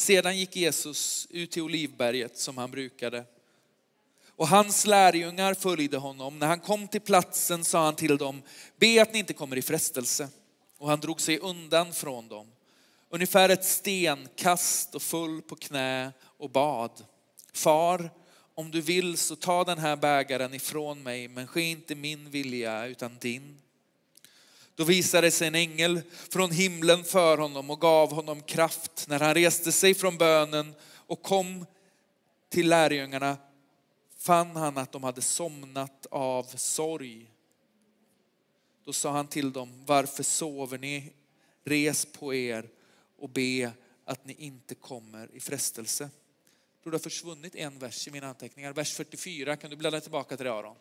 Sedan 0.00 0.38
gick 0.38 0.56
Jesus 0.56 1.26
ut 1.30 1.50
till 1.50 1.62
Olivberget 1.62 2.38
som 2.38 2.58
han 2.58 2.70
brukade. 2.70 3.24
Och 4.28 4.48
hans 4.48 4.86
lärjungar 4.86 5.54
följde 5.54 5.96
honom. 5.96 6.38
När 6.38 6.46
han 6.46 6.60
kom 6.60 6.88
till 6.88 7.00
platsen 7.00 7.64
sa 7.64 7.84
han 7.84 7.96
till 7.96 8.16
dem, 8.16 8.42
be 8.76 9.02
att 9.02 9.12
ni 9.12 9.18
inte 9.18 9.32
kommer 9.32 9.56
i 9.56 9.62
frestelse. 9.62 10.28
Och 10.78 10.88
han 10.88 11.00
drog 11.00 11.20
sig 11.20 11.38
undan 11.38 11.92
från 11.92 12.28
dem. 12.28 12.46
Ungefär 13.10 13.48
ett 13.48 13.64
stenkast 13.64 14.94
och 14.94 15.02
full 15.02 15.42
på 15.42 15.56
knä 15.56 16.12
och 16.22 16.50
bad. 16.50 17.04
Far, 17.52 18.10
om 18.54 18.70
du 18.70 18.80
vill 18.80 19.16
så 19.16 19.36
ta 19.36 19.64
den 19.64 19.78
här 19.78 19.96
bägaren 19.96 20.54
ifrån 20.54 21.02
mig, 21.02 21.28
men 21.28 21.46
ske 21.46 21.62
inte 21.62 21.94
min 21.94 22.30
vilja 22.30 22.86
utan 22.86 23.16
din. 23.20 23.58
Då 24.80 24.84
visade 24.84 25.30
sig 25.30 25.48
en 25.48 25.54
ängel 25.54 26.00
från 26.30 26.50
himlen 26.50 27.04
för 27.04 27.38
honom 27.38 27.70
och 27.70 27.80
gav 27.80 28.12
honom 28.12 28.42
kraft. 28.42 29.08
När 29.08 29.20
han 29.20 29.34
reste 29.34 29.72
sig 29.72 29.94
från 29.94 30.18
bönen 30.18 30.74
och 30.92 31.22
kom 31.22 31.66
till 32.48 32.68
lärjungarna 32.68 33.36
fann 34.16 34.56
han 34.56 34.78
att 34.78 34.92
de 34.92 35.04
hade 35.04 35.22
somnat 35.22 36.06
av 36.10 36.42
sorg. 36.42 37.30
Då 38.84 38.92
sa 38.92 39.10
han 39.10 39.26
till 39.26 39.52
dem, 39.52 39.82
varför 39.86 40.22
sover 40.22 40.78
ni? 40.78 41.12
Res 41.64 42.06
på 42.12 42.34
er 42.34 42.68
och 43.18 43.28
be 43.28 43.72
att 44.04 44.24
ni 44.24 44.34
inte 44.38 44.74
kommer 44.74 45.34
i 45.34 45.40
frestelse. 45.40 46.04
Jag 46.04 46.82
tror 46.82 46.90
det 46.90 46.98
har 46.98 47.02
försvunnit 47.02 47.54
en 47.54 47.78
vers 47.78 48.08
i 48.08 48.10
mina 48.10 48.28
anteckningar. 48.28 48.72
Vers 48.72 48.94
44, 48.94 49.56
kan 49.56 49.70
du 49.70 49.76
bläddra 49.76 50.00
tillbaka 50.00 50.36
till 50.36 50.46
det 50.46 50.52
Aron? 50.52 50.76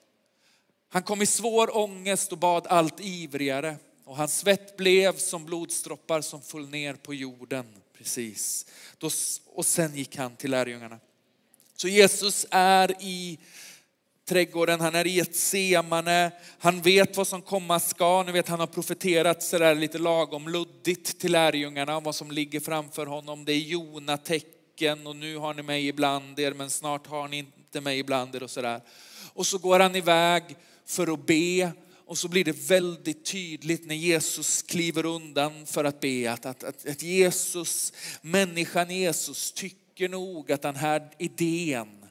Han 0.90 1.04
kom 1.04 1.22
i 1.22 1.26
svår 1.26 1.78
ångest 1.78 2.32
och 2.32 2.38
bad 2.38 2.68
allt 2.68 3.00
ivrigare 3.00 3.78
och 4.10 4.18
hans 4.18 4.38
svett 4.40 4.78
blev 4.78 5.18
som 5.18 5.46
blodsdroppar 5.46 6.22
som 6.22 6.42
föll 6.42 6.70
ner 6.70 6.94
på 6.94 7.14
jorden. 7.14 7.66
Precis. 7.98 8.66
och 9.46 9.66
sen 9.66 9.96
gick 9.96 10.16
han 10.18 10.36
till 10.36 10.52
lärjungarna. 10.52 11.00
Så 11.76 11.88
Jesus 11.88 12.46
är 12.52 12.96
i 13.00 13.40
trädgården, 14.26 14.82
han 14.82 14.96
är 14.96 15.08
i 15.08 15.20
ett 15.20 15.36
semane, 15.36 16.32
han 16.60 16.82
vet 16.82 17.18
vad 17.18 17.28
som 17.28 17.42
komma 17.42 17.80
ska. 17.80 18.24
Ni 18.24 18.32
vet 18.32 18.48
han 18.48 18.60
har 18.60 18.68
profeterat 18.68 19.44
sådär 19.44 19.76
lite 19.76 19.98
lagom 19.98 20.48
luddigt 20.48 21.20
till 21.20 21.32
lärjungarna 21.32 21.98
om 21.98 22.04
vad 22.04 22.16
som 22.16 22.32
ligger 22.32 22.60
framför 22.60 23.06
honom. 23.06 23.46
Det 23.46 23.54
är 23.54 23.60
Jonatecken 23.60 25.08
och 25.08 25.16
nu 25.16 25.38
har 25.38 25.54
ni 25.54 25.62
mig 25.62 25.88
ibland 25.88 26.40
er 26.40 26.54
men 26.54 26.70
snart 26.70 27.08
har 27.08 27.28
ni 27.28 27.38
inte 27.38 27.82
mig 27.82 28.00
ibland 28.00 28.36
er 28.36 28.44
och 28.44 28.50
sådär. 28.50 28.82
Och 29.34 29.46
så 29.46 29.58
går 29.58 29.80
han 29.80 29.96
iväg 29.96 30.44
för 30.86 31.14
att 31.14 31.26
be 31.26 31.72
och 32.10 32.18
så 32.18 32.28
blir 32.28 32.44
det 32.44 32.70
väldigt 32.70 33.26
tydligt 33.26 33.86
när 33.86 33.96
Jesus 33.96 34.62
kliver 34.62 35.06
undan 35.06 35.66
för 35.66 35.84
att 35.84 36.00
be 36.00 36.32
att, 36.32 36.46
att, 36.46 36.64
att, 36.64 36.88
att 36.88 37.02
Jesus, 37.02 37.94
människan 38.22 38.90
Jesus 38.90 39.52
tycker 39.52 40.10
nog 40.10 40.52
att 40.52 40.62
den 40.62 40.76
här 40.76 41.10
idén 41.18 42.06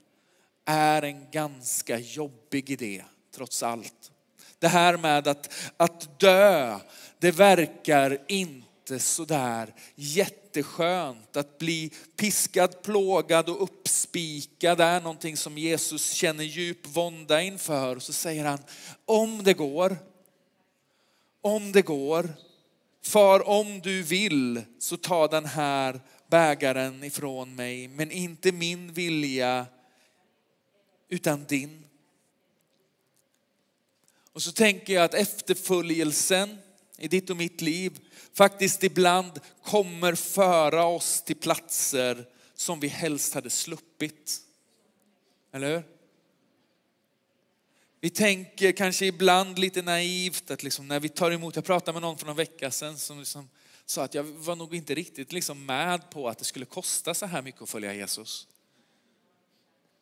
är 0.65 1.03
en 1.03 1.31
ganska 1.31 1.99
jobbig 1.99 2.71
idé 2.71 3.05
trots 3.35 3.63
allt. 3.63 4.11
Det 4.59 4.69
här 4.69 4.97
med 4.97 5.29
att, 5.29 5.55
att 5.77 6.21
dö, 6.21 6.79
det 7.19 7.31
verkar 7.31 8.19
inte 8.29 8.99
sådär 8.99 9.75
jätteskönt. 10.59 11.37
Att 11.37 11.59
bli 11.59 11.91
piskad, 12.17 12.83
plågad 12.83 13.49
och 13.49 13.63
uppspikad 13.63 14.81
är 14.81 15.01
någonting 15.01 15.37
som 15.37 15.59
Jesus 15.59 16.13
känner 16.13 16.45
djup 16.45 16.87
vånda 16.87 17.43
inför. 17.43 17.97
Och 17.97 18.03
så 18.03 18.13
säger 18.13 18.45
han, 18.45 18.59
om 19.05 19.43
det 19.43 19.55
går, 19.55 19.97
om 21.41 21.73
det 21.73 21.83
går, 21.83 22.29
far 23.05 23.49
om 23.49 23.81
du 23.81 24.03
vill 24.03 24.63
så 24.79 24.97
ta 24.97 25.29
den 25.29 25.45
här 25.45 26.01
bägaren 26.31 27.05
ifrån 27.05 27.55
mig, 27.55 27.89
men 27.89 28.11
inte 28.11 28.53
min 28.53 28.93
vilja 28.93 29.67
utan 31.09 31.45
din. 31.45 31.85
Och 34.33 34.43
så 34.43 34.53
tänker 34.53 34.93
jag 34.93 35.05
att 35.05 35.15
efterföljelsen 35.15 36.59
i 36.99 37.09
ditt 37.09 37.31
och 37.31 37.37
mitt 37.37 37.61
liv 37.61 37.99
faktiskt 38.39 38.85
ibland 38.85 39.41
kommer 39.65 40.15
föra 40.15 40.85
oss 40.85 41.23
till 41.23 41.37
platser 41.37 42.27
som 42.55 42.81
vi 42.81 42.89
helst 42.89 43.35
hade 43.35 43.51
sluppit. 43.51 44.41
Eller 45.53 45.71
hur? 45.71 45.83
Vi 48.01 48.11
tänker 48.11 48.73
kanske 48.73 49.07
ibland 49.07 49.59
lite 49.59 49.83
naivt 49.83 50.51
att 50.51 50.63
liksom 50.63 50.89
när 50.89 51.01
vi 51.01 51.09
tar 51.09 51.31
emot, 51.31 51.57
jag 51.57 51.65
pratade 51.65 51.93
med 51.93 52.03
någon 52.03 52.19
för 52.19 52.27
någon 52.27 52.37
vecka 52.37 52.71
sedan 52.71 52.99
som 52.99 53.19
liksom 53.19 53.49
sa 53.87 54.05
att 54.05 54.15
jag 54.15 54.23
var 54.25 54.57
nog 54.57 54.75
inte 54.75 54.95
riktigt 54.95 55.33
liksom 55.33 55.67
med 55.67 56.11
på 56.11 56.29
att 56.29 56.39
det 56.39 56.45
skulle 56.45 56.65
kosta 56.65 57.15
så 57.15 57.27
här 57.27 57.43
mycket 57.43 57.63
att 57.63 57.71
följa 57.71 57.95
Jesus. 57.95 58.47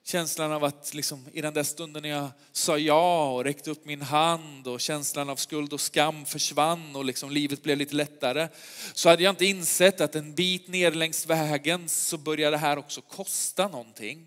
Känslan 0.09 0.53
av 0.53 0.65
att 0.65 0.95
liksom, 0.95 1.27
i 1.33 1.41
den 1.41 1.55
där 1.55 1.63
stunden 1.63 2.03
när 2.03 2.11
jag 2.11 2.29
sa 2.53 2.79
ja 2.79 3.31
och 3.31 3.45
räckte 3.45 3.71
upp 3.71 3.85
min 3.85 4.03
hand 4.03 4.67
och 4.67 4.81
känslan 4.81 5.31
av 5.31 5.37
skuld 5.37 5.73
och 5.73 5.81
skam 5.81 6.25
försvann 6.25 6.97
och 6.97 7.05
liksom 7.05 7.31
livet 7.31 7.63
blev 7.63 7.79
lite 7.79 7.95
lättare. 7.95 8.49
Så 8.95 9.09
hade 9.09 9.23
jag 9.23 9.33
inte 9.33 9.47
insett 9.47 10.01
att 10.01 10.15
en 10.15 10.35
bit 10.35 10.69
ner 10.69 10.93
längs 10.93 11.27
vägen 11.27 11.89
så 11.89 12.19
började 12.19 12.57
det 12.57 12.61
här 12.61 12.79
också 12.79 13.01
kosta 13.01 13.69
någonting. 13.69 14.27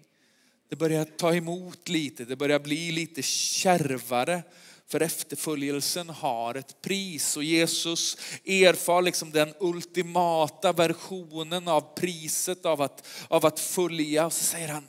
Det 0.70 0.76
börjar 0.76 1.06
ta 1.06 1.36
emot 1.36 1.90
lite, 1.90 2.26
det 2.26 2.36
börjar 2.36 2.60
bli 2.60 2.92
lite 2.92 3.22
kärvare. 3.22 4.44
För 4.88 5.02
efterföljelsen 5.02 6.10
har 6.10 6.56
ett 6.56 6.82
pris 6.82 7.38
och 7.38 7.44
Jesus 7.44 8.18
erfar 8.46 9.02
liksom 9.02 9.32
den 9.32 9.54
ultimata 9.60 10.74
versionen 10.74 11.68
av 11.68 11.82
priset 11.96 12.66
av 12.66 12.82
att, 12.82 13.08
av 13.28 13.46
att 13.46 13.60
följa. 13.60 14.26
Och 14.26 14.34
så 14.34 14.44
säger 14.44 14.68
han, 14.68 14.84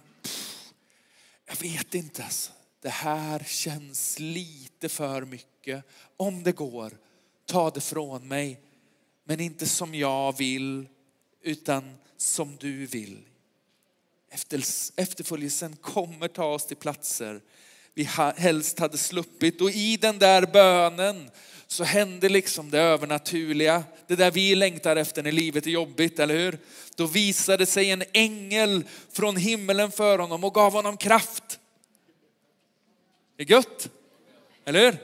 jag 1.50 1.56
vet 1.56 1.94
inte, 1.94 2.24
alltså. 2.24 2.52
det 2.82 2.88
här 2.88 3.44
känns 3.46 4.18
lite 4.18 4.88
för 4.88 5.22
mycket. 5.22 5.84
Om 6.16 6.42
det 6.42 6.52
går, 6.52 6.98
ta 7.46 7.70
det 7.70 7.80
från 7.80 8.28
mig. 8.28 8.60
Men 9.24 9.40
inte 9.40 9.66
som 9.66 9.94
jag 9.94 10.38
vill, 10.38 10.88
utan 11.42 11.96
som 12.16 12.56
du 12.56 12.86
vill. 12.86 13.18
Efterföljelsen 14.96 15.76
kommer 15.76 16.28
ta 16.28 16.44
oss 16.44 16.66
till 16.66 16.76
platser 16.76 17.40
vi 17.94 18.04
helst 18.36 18.78
hade 18.78 18.98
sluppit. 18.98 19.60
Och 19.60 19.70
i 19.70 19.96
den 19.96 20.18
där 20.18 20.46
bönen 20.46 21.30
så 21.70 21.84
hände 21.84 22.28
liksom 22.28 22.70
det 22.70 22.78
övernaturliga. 22.78 23.84
Det 24.06 24.16
där 24.16 24.30
vi 24.30 24.54
längtar 24.54 24.96
efter 24.96 25.22
när 25.22 25.32
livet 25.32 25.66
är 25.66 25.70
jobbigt, 25.70 26.18
eller 26.18 26.34
hur? 26.34 26.58
Då 26.94 27.06
visade 27.06 27.66
sig 27.66 27.90
en 27.90 28.04
ängel 28.12 28.84
från 29.12 29.36
himmelen 29.36 29.90
för 29.90 30.18
honom 30.18 30.44
och 30.44 30.54
gav 30.54 30.72
honom 30.72 30.96
kraft. 30.96 31.58
Det 33.36 33.42
är 33.42 33.50
gött, 33.50 33.88
eller 34.64 34.80
hur? 34.80 34.96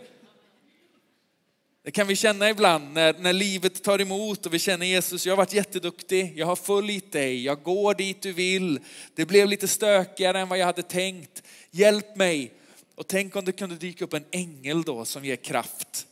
Det 1.85 1.91
kan 1.91 2.07
vi 2.07 2.17
känna 2.17 2.51
ibland 2.51 2.93
när, 2.93 3.15
när 3.19 3.33
livet 3.33 3.83
tar 3.83 4.01
emot 4.01 4.47
och 4.47 4.55
vi 4.55 4.59
känner 4.59 4.87
Jesus, 4.87 5.27
jag 5.27 5.33
har 5.33 5.37
varit 5.37 5.53
jätteduktig, 5.53 6.33
jag 6.37 6.47
har 6.47 6.57
följt 6.57 7.13
dig, 7.13 7.45
jag 7.45 7.63
går 7.63 7.95
dit 7.95 8.23
du 8.23 8.33
vill. 8.33 8.81
Det 9.15 9.27
blev 9.27 9.49
lite 9.49 9.69
stökigare 9.69 10.41
än 10.41 10.49
vad 10.49 10.59
jag 10.59 10.67
hade 10.67 10.83
tänkt. 10.83 11.43
Hjälp 11.71 12.17
mig. 12.17 12.53
Och 12.95 13.07
tänk 13.07 13.37
om 13.37 13.45
det 13.45 13.53
kunde 13.53 13.77
dyka 13.77 14.05
upp 14.05 14.15
en 14.15 14.25
ängel 14.31 14.83
då 14.83 15.05
som 15.05 15.25
ger 15.25 15.37
kraft. 15.37 16.07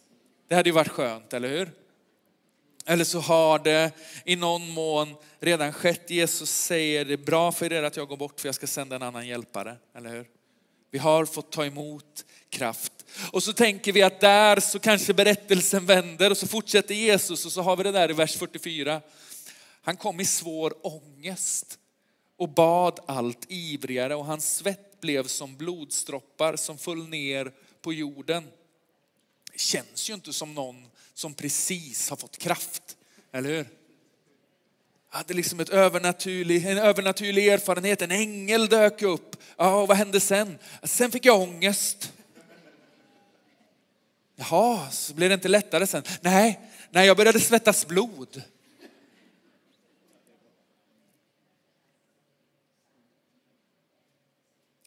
Det 0.48 0.54
hade 0.54 0.68
ju 0.68 0.74
varit 0.74 0.88
skönt, 0.88 1.32
eller 1.32 1.48
hur? 1.48 1.72
Eller 2.86 3.04
så 3.04 3.20
har 3.20 3.58
det 3.58 3.92
i 4.24 4.36
någon 4.36 4.70
mån 4.70 5.14
redan 5.40 5.72
skett. 5.72 6.10
Jesus 6.10 6.50
säger 6.50 7.04
det 7.04 7.12
är 7.12 7.16
bra 7.16 7.52
för 7.52 7.72
er 7.72 7.82
att 7.82 7.96
jag 7.96 8.08
går 8.08 8.16
bort 8.16 8.40
för 8.40 8.48
jag 8.48 8.54
ska 8.54 8.66
sända 8.66 8.96
en 8.96 9.02
annan 9.02 9.26
hjälpare, 9.26 9.76
eller 9.94 10.10
hur? 10.10 10.26
Vi 10.90 10.98
har 10.98 11.24
fått 11.24 11.52
ta 11.52 11.64
emot 11.64 12.24
kraft. 12.48 12.92
Och 13.32 13.42
så 13.42 13.52
tänker 13.52 13.92
vi 13.92 14.02
att 14.02 14.20
där 14.20 14.60
så 14.60 14.78
kanske 14.78 15.14
berättelsen 15.14 15.86
vänder 15.86 16.30
och 16.30 16.38
så 16.38 16.46
fortsätter 16.46 16.94
Jesus 16.94 17.46
och 17.46 17.52
så 17.52 17.62
har 17.62 17.76
vi 17.76 17.82
det 17.82 17.92
där 17.92 18.10
i 18.10 18.12
vers 18.12 18.36
44. 18.36 19.00
Han 19.82 19.96
kom 19.96 20.20
i 20.20 20.24
svår 20.24 20.74
ångest 20.86 21.78
och 22.36 22.48
bad 22.48 23.00
allt 23.06 23.46
ivrigare 23.48 24.14
och 24.14 24.24
hans 24.24 24.56
svett 24.56 25.00
blev 25.00 25.26
som 25.26 25.56
blodstroppar 25.56 26.56
som 26.56 26.78
föll 26.78 27.08
ner 27.08 27.52
på 27.82 27.92
jorden. 27.92 28.44
Det 29.54 29.60
känns 29.60 30.10
ju 30.10 30.14
inte 30.14 30.32
som 30.32 30.54
någon 30.54 30.86
som 31.14 31.34
precis 31.34 32.10
har 32.10 32.16
fått 32.16 32.38
kraft, 32.38 32.96
eller 33.32 33.48
hur? 33.48 33.68
Jag 35.10 35.18
hade 35.18 35.34
liksom 35.34 35.60
ett 35.60 35.68
övernaturlig, 35.68 36.66
en 36.66 36.78
övernaturlig 36.78 37.46
erfarenhet, 37.48 38.02
en 38.02 38.10
ängel 38.10 38.68
dök 38.68 39.02
upp. 39.02 39.36
Ja, 39.56 39.86
vad 39.86 39.96
hände 39.96 40.20
sen? 40.20 40.58
Sen 40.82 41.10
fick 41.10 41.24
jag 41.24 41.40
ångest. 41.40 42.12
Jaha, 44.36 44.90
så 44.90 45.14
blev 45.14 45.28
det 45.28 45.34
inte 45.34 45.48
lättare 45.48 45.86
sen? 45.86 46.02
Nej, 46.20 46.60
nej 46.90 47.06
jag 47.06 47.16
började 47.16 47.40
svettas 47.40 47.86
blod. 47.86 48.42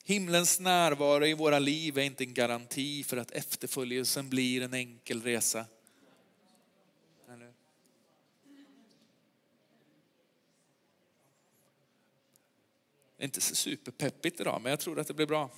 Himlens 0.07 0.59
närvaro 0.59 1.25
i 1.25 1.33
våra 1.33 1.59
liv 1.59 1.97
är 1.97 2.01
inte 2.01 2.23
en 2.23 2.33
garanti 2.33 3.03
för 3.03 3.17
att 3.17 3.31
efterföljelsen 3.31 4.29
blir 4.29 4.61
en 4.61 4.73
enkel 4.73 5.21
resa. 5.21 5.65
Det 13.17 13.23
är 13.23 13.25
inte 13.25 13.41
så 13.41 13.55
superpeppigt 13.55 14.39
idag, 14.39 14.61
men 14.61 14.69
jag 14.69 14.79
tror 14.79 14.99
att 14.99 15.07
det 15.07 15.13
blir 15.13 15.25
bra. 15.25 15.49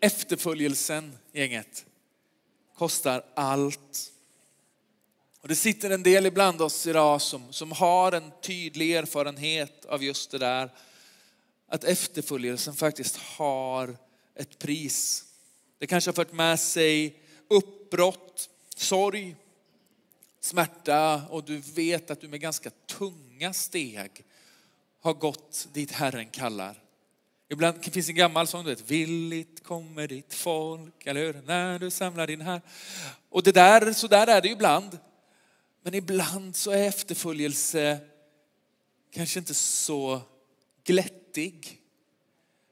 Efterföljelsen, 0.00 1.18
gänget, 1.32 1.86
kostar 2.74 3.24
allt. 3.34 4.12
Och 5.40 5.48
det 5.48 5.56
sitter 5.56 5.90
en 5.90 6.02
del 6.02 6.26
ibland 6.26 6.62
oss 6.62 6.86
idag 6.86 7.22
som, 7.22 7.52
som 7.52 7.72
har 7.72 8.12
en 8.12 8.32
tydlig 8.42 8.92
erfarenhet 8.92 9.84
av 9.84 10.04
just 10.04 10.30
det 10.30 10.38
där 10.38 10.70
att 11.72 11.84
efterföljelsen 11.84 12.74
faktiskt 12.74 13.16
har 13.16 13.96
ett 14.34 14.58
pris. 14.58 15.24
Det 15.78 15.86
kanske 15.86 16.08
har 16.08 16.14
fört 16.14 16.32
med 16.32 16.60
sig 16.60 17.20
uppbrott, 17.48 18.48
sorg, 18.76 19.36
smärta 20.40 21.22
och 21.30 21.44
du 21.44 21.58
vet 21.58 22.10
att 22.10 22.20
du 22.20 22.28
med 22.28 22.40
ganska 22.40 22.70
tunga 22.86 23.52
steg 23.52 24.24
har 25.00 25.14
gått 25.14 25.68
dit 25.72 25.92
Herren 25.92 26.28
kallar. 26.30 26.82
Ibland 27.48 27.84
finns 27.84 28.08
en 28.08 28.14
gammal 28.14 28.46
sång, 28.46 28.64
du 28.64 28.70
vet, 28.70 28.90
villigt 28.90 29.64
kommer 29.64 30.08
ditt 30.08 30.34
folk, 30.34 31.06
eller 31.06 31.20
hur? 31.20 31.42
När 31.46 31.78
du 31.78 31.90
samlar 31.90 32.26
din 32.26 32.40
här. 32.40 32.60
Och 33.28 33.42
det 33.42 33.52
där, 33.52 33.92
så 33.92 34.06
där 34.06 34.26
är 34.26 34.40
det 34.40 34.48
ibland. 34.48 34.98
Men 35.82 35.94
ibland 35.94 36.56
så 36.56 36.70
är 36.70 36.88
efterföljelse 36.88 37.98
kanske 39.10 39.38
inte 39.38 39.54
så 39.54 40.20
glättig. 41.32 41.78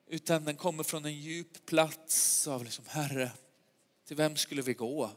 Utan 0.08 0.44
den 0.44 0.56
kommer 0.56 0.82
från 0.82 1.04
en 1.04 1.14
djup 1.14 1.66
plats 1.66 2.48
av 2.48 2.64
liksom, 2.64 2.84
Herre, 2.88 3.30
till 4.06 4.16
vem 4.16 4.36
skulle 4.36 4.62
vi 4.62 4.74
gå? 4.74 5.10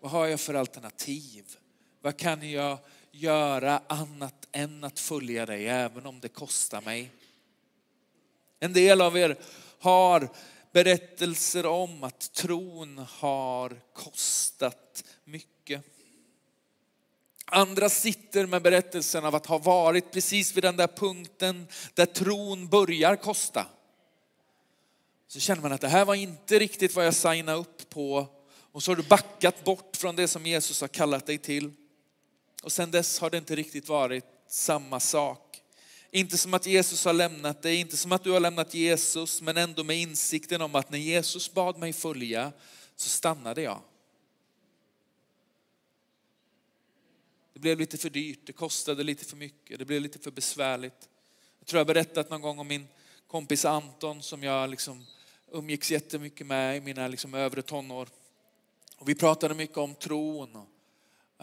Vad 0.00 0.10
har 0.10 0.26
jag 0.26 0.40
för 0.40 0.54
alternativ? 0.54 1.56
Vad 2.00 2.16
kan 2.16 2.50
jag 2.50 2.78
göra 3.10 3.82
annat 3.86 4.48
än 4.52 4.84
att 4.84 5.00
följa 5.00 5.46
dig, 5.46 5.68
även 5.68 6.06
om 6.06 6.20
det 6.20 6.28
kostar 6.28 6.80
mig? 6.80 7.10
En 8.60 8.72
del 8.72 9.00
av 9.00 9.16
er 9.16 9.36
har 9.78 10.28
berättelser 10.72 11.66
om 11.66 12.04
att 12.04 12.32
tron 12.32 12.98
har 12.98 13.80
kostat 13.92 15.04
mycket. 15.24 15.84
Andra 17.50 17.88
sitter 17.88 18.46
med 18.46 18.62
berättelsen 18.62 19.24
av 19.24 19.34
att 19.34 19.46
ha 19.46 19.58
varit 19.58 20.12
precis 20.12 20.56
vid 20.56 20.64
den 20.64 20.76
där 20.76 20.86
punkten 20.86 21.66
där 21.94 22.06
tron 22.06 22.68
börjar 22.68 23.16
kosta. 23.16 23.66
Så 25.28 25.40
känner 25.40 25.62
man 25.62 25.72
att 25.72 25.80
det 25.80 25.88
här 25.88 26.04
var 26.04 26.14
inte 26.14 26.58
riktigt 26.58 26.94
vad 26.96 27.06
jag 27.06 27.14
signade 27.14 27.58
upp 27.58 27.90
på. 27.90 28.26
Och 28.72 28.82
så 28.82 28.90
har 28.90 28.96
du 28.96 29.02
backat 29.02 29.64
bort 29.64 29.96
från 29.96 30.16
det 30.16 30.28
som 30.28 30.46
Jesus 30.46 30.80
har 30.80 30.88
kallat 30.88 31.26
dig 31.26 31.38
till. 31.38 31.72
Och 32.62 32.72
sen 32.72 32.90
dess 32.90 33.18
har 33.18 33.30
det 33.30 33.38
inte 33.38 33.56
riktigt 33.56 33.88
varit 33.88 34.24
samma 34.48 35.00
sak. 35.00 35.60
Inte 36.10 36.38
som 36.38 36.54
att 36.54 36.66
Jesus 36.66 37.04
har 37.04 37.12
lämnat 37.12 37.62
dig, 37.62 37.76
inte 37.76 37.96
som 37.96 38.12
att 38.12 38.24
du 38.24 38.30
har 38.30 38.40
lämnat 38.40 38.74
Jesus, 38.74 39.42
men 39.42 39.56
ändå 39.56 39.84
med 39.84 39.96
insikten 39.96 40.62
om 40.62 40.74
att 40.74 40.90
när 40.90 40.98
Jesus 40.98 41.52
bad 41.52 41.78
mig 41.78 41.92
följa 41.92 42.52
så 42.96 43.08
stannade 43.08 43.62
jag. 43.62 43.80
Det 47.58 47.62
blev 47.62 47.78
lite 47.78 47.98
för 47.98 48.10
dyrt, 48.10 48.40
det 48.46 48.52
kostade 48.52 49.02
lite 49.02 49.24
för 49.24 49.36
mycket, 49.36 49.78
det 49.78 49.84
blev 49.84 50.02
lite 50.02 50.18
för 50.18 50.30
besvärligt. 50.30 51.08
Jag 51.58 51.66
tror 51.66 51.78
jag 51.78 51.84
har 51.84 51.94
berättat 51.94 52.30
någon 52.30 52.40
gång 52.40 52.58
om 52.58 52.68
min 52.68 52.88
kompis 53.26 53.64
Anton 53.64 54.22
som 54.22 54.42
jag 54.42 54.70
liksom 54.70 55.06
umgicks 55.52 55.90
jättemycket 55.90 56.46
med 56.46 56.76
i 56.76 56.80
mina 56.80 57.08
liksom 57.08 57.34
övre 57.34 57.62
tonår. 57.62 58.08
Och 58.96 59.08
vi 59.08 59.14
pratade 59.14 59.54
mycket 59.54 59.76
om 59.76 59.94
tron. 59.94 60.56
Och, 60.56 60.66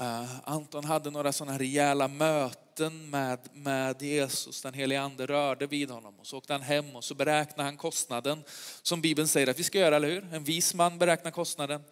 uh, 0.01 0.49
Anton 0.49 0.86
hade 0.86 1.10
några 1.10 1.34
sådana 1.34 1.60
rejäla 1.60 2.08
möten 2.08 3.10
med, 3.10 3.39
med 3.54 4.01
Jesus. 4.01 4.62
Den 4.62 4.73
helige 4.73 5.01
ande 5.01 5.25
rörde 5.25 5.67
vid 5.67 5.89
honom. 5.89 6.19
Och 6.19 6.28
så 6.28 6.38
åkte 6.38 6.54
han 6.54 6.62
hem 6.62 6.95
och 6.95 7.04
så 7.04 7.15
beräknade 7.15 7.63
han 7.63 7.78
kostnaden. 7.78 8.43
Som 8.82 9.01
Bibeln 9.01 9.28
säger 9.28 9.47
att 9.47 9.60
vi 9.60 9.63
ska 9.63 9.80
göra, 9.80 9.95
eller 9.95 10.10
hur? 10.10 10.34
En 10.34 10.43
vis 10.43 10.73
man 10.73 10.97
beräknar 10.97 11.32
kostnaden. 11.32 11.84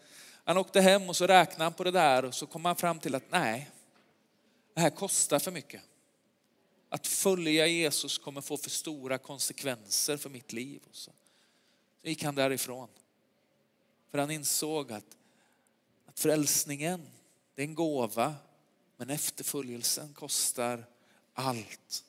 Han 0.44 0.58
åkte 0.58 0.82
hem 0.82 1.10
och 1.10 1.16
så 1.16 1.28
räknade 1.28 1.64
han 1.64 1.74
på 1.74 1.84
det 1.84 1.92
där 1.92 2.26
och 2.26 2.34
så 2.34 2.46
kom 2.46 2.66
han 2.66 2.76
fram 2.76 3.00
till 3.00 3.16
att 3.16 3.32
nej, 3.32 3.70
det 4.74 4.82
här 4.82 4.90
kostar 4.90 5.40
för 5.40 5.52
mycket. 5.52 5.82
Att 6.90 7.08
följa 7.08 7.68
Jesus 7.68 8.18
kommer 8.18 8.42
få 8.42 8.58
för 8.58 8.70
stora 8.70 9.18
konsekvenser 9.18 10.18
för 10.18 10.30
mitt 10.30 10.54
liv. 10.54 10.82
Och 10.90 10.96
så 10.96 11.12
gick 12.02 12.24
han 12.24 12.36
därifrån. 12.36 12.88
För 14.12 14.18
han 14.18 14.32
insåg 14.32 14.92
att, 14.92 15.18
att 16.06 16.20
frälsningen, 16.20 17.08
det 17.56 17.62
är 17.62 17.66
en 17.66 17.76
gåva, 17.76 18.36
men 18.98 19.10
efterföljelsen 19.10 20.14
kostar 20.14 20.86
allt. 21.34 22.04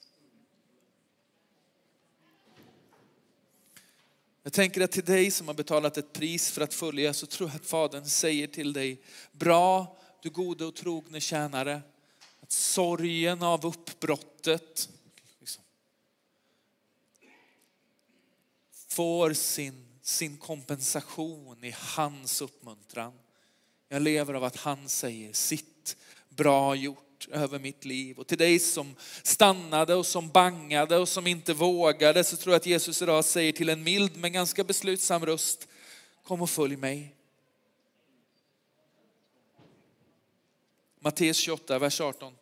Jag 4.43 4.53
tänker 4.53 4.81
att 4.81 4.93
till 4.93 5.05
dig 5.05 5.31
som 5.31 5.47
har 5.47 5.55
betalat 5.55 5.97
ett 5.97 6.13
pris 6.13 6.51
för 6.51 6.61
att 6.61 6.75
följa 6.75 7.15
så 7.15 7.27
tror 7.27 7.49
jag 7.49 7.57
att 7.57 7.67
Fadern 7.67 8.05
säger 8.05 8.47
till 8.47 8.73
dig, 8.73 9.03
bra 9.33 9.97
du 10.23 10.31
gode 10.31 10.65
och 10.65 10.75
trogne 10.75 11.21
tjänare, 11.21 11.83
sorgen 12.55 13.43
av 13.43 13.67
uppbrottet 13.67 14.89
liksom, 15.41 15.65
får 18.89 19.33
sin, 19.33 19.87
sin 20.03 20.37
kompensation 20.37 21.65
i 21.65 21.75
hans 21.79 22.43
uppmuntran. 22.43 23.13
Jag 23.89 24.03
lever 24.03 24.35
av 24.35 24.45
att 24.45 24.57
han 24.57 24.89
säger 24.89 25.33
sitt, 25.33 25.97
bra 26.29 26.75
gjort 26.75 27.29
över 27.31 27.59
mitt 27.59 27.85
liv. 27.85 28.19
Och 28.19 28.27
till 28.27 28.39
dig 28.39 28.59
som 28.59 28.97
stannade 29.23 29.95
och 29.95 30.07
som 30.07 30.29
bangade 30.29 30.99
och 30.99 31.09
som 31.09 31.27
inte 31.27 31.55
vågade 31.55 32.25
så 32.25 32.37
tror 32.37 32.53
jag 32.53 32.61
att 32.61 32.67
Jesus 32.67 33.03
idag 33.03 33.25
säger 33.25 33.53
till 33.53 33.69
en 33.69 33.83
mild 33.83 34.17
men 34.17 34.33
ganska 34.33 34.65
beslutsam 34.65 35.27
röst, 35.27 35.69
kom 36.23 36.43
och 36.43 36.51
följ 36.51 36.77
mig. 36.77 37.15
Matteus 41.01 41.37
28, 41.37 41.79
vers 41.79 42.01
18. 42.01 42.35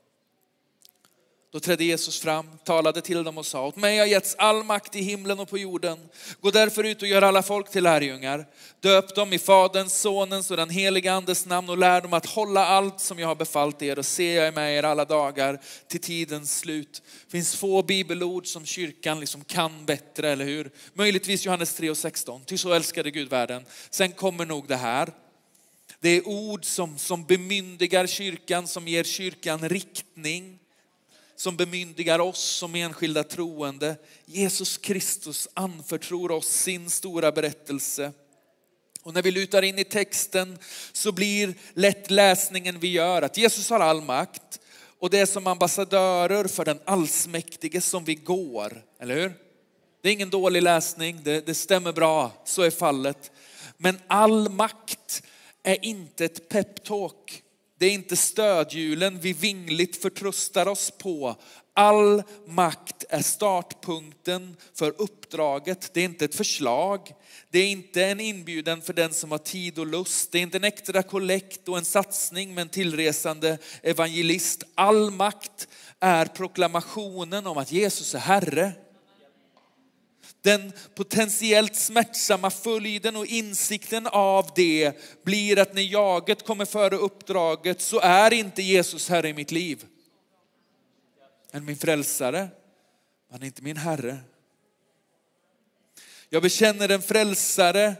Då 1.52 1.60
trädde 1.60 1.84
Jesus 1.84 2.20
fram, 2.20 2.46
talade 2.64 3.00
till 3.00 3.24
dem 3.24 3.38
och 3.38 3.46
sa, 3.46 3.66
åt 3.66 3.76
mig 3.76 3.98
har 3.98 4.06
getts 4.06 4.34
all 4.38 4.64
makt 4.64 4.96
i 4.96 5.00
himlen 5.02 5.40
och 5.40 5.48
på 5.48 5.58
jorden. 5.58 5.98
Gå 6.40 6.50
därför 6.50 6.84
ut 6.84 7.02
och 7.02 7.08
gör 7.08 7.22
alla 7.22 7.42
folk 7.42 7.70
till 7.70 7.84
lärjungar. 7.84 8.46
Döp 8.80 9.14
dem 9.14 9.32
i 9.32 9.38
Faderns, 9.38 10.00
Sonens 10.00 10.50
och 10.50 10.56
den 10.56 10.70
helige 10.70 11.12
Andes 11.12 11.46
namn 11.46 11.70
och 11.70 11.78
lär 11.78 12.00
dem 12.00 12.12
att 12.12 12.26
hålla 12.26 12.66
allt 12.66 13.00
som 13.00 13.18
jag 13.18 13.28
har 13.28 13.34
befallt 13.34 13.82
er 13.82 13.98
och 13.98 14.06
se 14.06 14.32
jag 14.32 14.46
är 14.46 14.52
med 14.52 14.78
er 14.78 14.82
alla 14.82 15.04
dagar 15.04 15.60
till 15.88 16.00
tidens 16.00 16.58
slut. 16.58 17.02
Det 17.24 17.30
finns 17.30 17.56
få 17.56 17.82
bibelord 17.82 18.46
som 18.46 18.66
kyrkan 18.66 19.20
liksom 19.20 19.44
kan 19.44 19.86
bättre, 19.86 20.30
eller 20.30 20.44
hur? 20.44 20.70
Möjligtvis 20.94 21.46
Johannes 21.46 21.74
3 21.74 21.90
och 21.90 21.96
16, 21.96 22.44
ty 22.44 22.58
så 22.58 22.72
älskade 22.72 23.10
Gud 23.10 23.30
världen. 23.30 23.64
Sen 23.90 24.12
kommer 24.12 24.46
nog 24.46 24.68
det 24.68 24.76
här. 24.76 25.08
Det 26.00 26.08
är 26.08 26.28
ord 26.28 26.64
som, 26.64 26.98
som 26.98 27.24
bemyndigar 27.24 28.06
kyrkan, 28.06 28.68
som 28.68 28.88
ger 28.88 29.04
kyrkan 29.04 29.68
riktning 29.68 30.58
som 31.42 31.56
bemyndigar 31.56 32.18
oss 32.18 32.40
som 32.40 32.74
enskilda 32.74 33.24
troende. 33.24 33.96
Jesus 34.24 34.78
Kristus 34.78 35.48
anförtror 35.54 36.30
oss 36.30 36.48
sin 36.48 36.90
stora 36.90 37.32
berättelse. 37.32 38.12
Och 39.02 39.14
när 39.14 39.22
vi 39.22 39.30
lutar 39.30 39.62
in 39.62 39.78
i 39.78 39.84
texten 39.84 40.58
så 40.92 41.12
blir 41.12 41.54
lätt 41.74 42.10
läsningen 42.10 42.80
vi 42.80 42.88
gör 42.88 43.22
att 43.22 43.36
Jesus 43.36 43.70
har 43.70 43.80
all 43.80 44.02
makt 44.02 44.60
och 44.98 45.10
det 45.10 45.18
är 45.18 45.26
som 45.26 45.46
ambassadörer 45.46 46.48
för 46.48 46.64
den 46.64 46.80
allsmäktige 46.84 47.80
som 47.80 48.04
vi 48.04 48.14
går, 48.14 48.84
eller 49.00 49.14
hur? 49.14 49.32
Det 50.02 50.08
är 50.08 50.12
ingen 50.12 50.30
dålig 50.30 50.62
läsning, 50.62 51.20
det, 51.22 51.46
det 51.46 51.54
stämmer 51.54 51.92
bra, 51.92 52.32
så 52.44 52.62
är 52.62 52.70
fallet. 52.70 53.30
Men 53.76 54.00
all 54.06 54.48
makt 54.48 55.22
är 55.62 55.84
inte 55.84 56.24
ett 56.24 56.48
peptalk. 56.48 57.41
Det 57.82 57.86
är 57.86 57.92
inte 57.94 58.16
stödhjulen 58.16 59.18
vi 59.20 59.32
vingligt 59.32 60.02
förtröstar 60.02 60.68
oss 60.68 60.90
på. 60.98 61.36
All 61.74 62.22
makt 62.46 63.04
är 63.08 63.22
startpunkten 63.22 64.56
för 64.74 64.94
uppdraget. 64.98 65.90
Det 65.94 66.00
är 66.00 66.04
inte 66.04 66.24
ett 66.24 66.34
förslag. 66.34 67.00
Det 67.50 67.58
är 67.58 67.66
inte 67.66 68.04
en 68.04 68.20
inbjudan 68.20 68.82
för 68.82 68.92
den 68.92 69.12
som 69.12 69.30
har 69.30 69.38
tid 69.38 69.78
och 69.78 69.86
lust. 69.86 70.32
Det 70.32 70.38
är 70.38 70.42
inte 70.42 70.56
en 70.56 70.64
extra 70.64 71.02
kollekt 71.02 71.68
och 71.68 71.78
en 71.78 71.84
satsning 71.84 72.54
med 72.54 72.62
en 72.62 72.68
tillresande 72.68 73.58
evangelist. 73.82 74.62
All 74.74 75.10
makt 75.10 75.68
är 76.00 76.26
proklamationen 76.26 77.46
om 77.46 77.58
att 77.58 77.72
Jesus 77.72 78.14
är 78.14 78.18
Herre. 78.18 78.72
Den 80.42 80.72
potentiellt 80.94 81.76
smärtsamma 81.76 82.50
följden 82.50 83.16
och 83.16 83.26
insikten 83.26 84.06
av 84.06 84.50
det 84.54 84.92
blir 85.24 85.58
att 85.58 85.74
när 85.74 85.82
jaget 85.82 86.46
kommer 86.46 86.64
före 86.64 86.96
uppdraget 86.96 87.80
så 87.80 88.00
är 88.00 88.32
inte 88.32 88.62
Jesus 88.62 89.08
Herre 89.08 89.28
i 89.28 89.34
mitt 89.34 89.50
liv. 89.50 89.86
Men 91.52 91.64
min 91.64 91.76
frälsare, 91.76 92.48
han 93.30 93.42
är 93.42 93.46
inte 93.46 93.62
min 93.62 93.76
Herre. 93.76 94.18
Jag 96.28 96.42
bekänner 96.42 96.88
en 96.88 97.02
frälsare, 97.02 97.94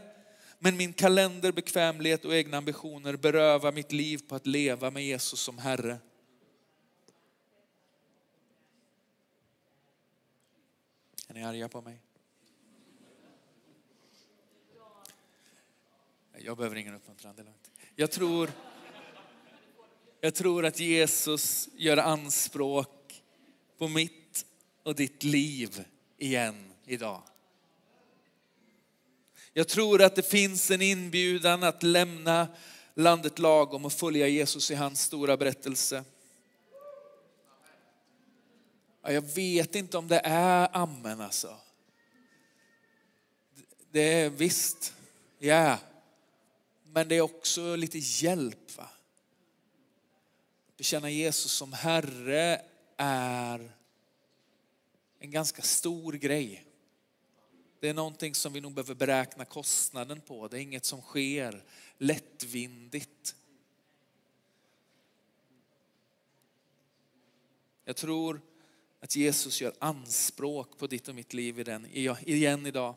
men 0.59 0.77
min 0.77 0.93
kalender, 0.93 1.51
bekvämlighet 1.51 2.25
och 2.25 2.35
egna 2.35 2.57
ambitioner 2.57 3.15
berövar 3.15 3.71
mitt 3.71 3.91
liv 3.91 4.21
på 4.27 4.35
att 4.35 4.47
leva 4.47 4.91
med 4.91 5.05
Jesus 5.05 5.39
som 5.39 5.57
Herre. 5.57 5.97
Är 11.27 11.33
ni 11.33 11.43
arga 11.43 11.69
på 11.69 11.81
mig? 11.81 11.99
Jag 16.45 16.57
behöver 16.57 16.75
ingen 16.75 16.95
uppmuntran. 16.95 17.35
det 17.35 17.45
Jag 17.95 18.11
tror, 18.11 18.51
jag 20.21 20.35
tror 20.35 20.65
att 20.65 20.79
Jesus 20.79 21.69
gör 21.75 21.97
anspråk 21.97 23.23
på 23.77 23.87
mitt 23.87 24.45
och 24.83 24.95
ditt 24.95 25.23
liv 25.23 25.85
igen 26.17 26.73
idag. 26.85 27.21
Jag 29.53 29.67
tror 29.67 30.01
att 30.01 30.15
det 30.15 30.29
finns 30.29 30.71
en 30.71 30.81
inbjudan 30.81 31.63
att 31.63 31.83
lämna 31.83 32.47
landet 32.93 33.39
lagom 33.39 33.85
och 33.85 33.93
följa 33.93 34.27
Jesus 34.27 34.71
i 34.71 34.75
hans 34.75 35.01
stora 35.01 35.37
berättelse. 35.37 36.03
Jag 39.01 39.35
vet 39.35 39.75
inte 39.75 39.97
om 39.97 40.07
det 40.07 40.21
är 40.23 40.69
amen 40.71 41.21
alltså. 41.21 41.57
Det 43.91 44.13
är 44.13 44.29
visst, 44.29 44.93
ja. 45.39 45.47
Yeah. 45.47 45.79
Men 46.95 47.07
det 47.07 47.15
är 47.15 47.21
också 47.21 47.75
lite 47.75 47.97
hjälp. 47.97 48.77
Va? 48.77 48.89
Bekänna 50.77 51.09
Jesus 51.09 51.51
som 51.51 51.73
Herre 51.73 52.61
är 52.97 53.71
en 55.19 55.31
ganska 55.31 55.61
stor 55.61 56.13
grej. 56.13 56.65
Det 57.79 57.89
är 57.89 57.93
någonting 57.93 58.35
som 58.35 58.53
vi 58.53 58.61
nog 58.61 58.73
behöver 58.73 58.95
beräkna 58.95 59.45
kostnaden 59.45 60.21
på. 60.21 60.47
Det 60.47 60.57
är 60.57 60.61
inget 60.61 60.85
som 60.85 61.01
sker 61.01 61.63
lättvindigt. 61.97 63.35
Jag 67.85 67.95
tror 67.95 68.41
att 68.99 69.15
Jesus 69.15 69.61
gör 69.61 69.73
anspråk 69.79 70.77
på 70.77 70.87
ditt 70.87 71.07
och 71.07 71.15
mitt 71.15 71.33
liv 71.33 71.59
igen 72.25 72.65
idag. 72.65 72.95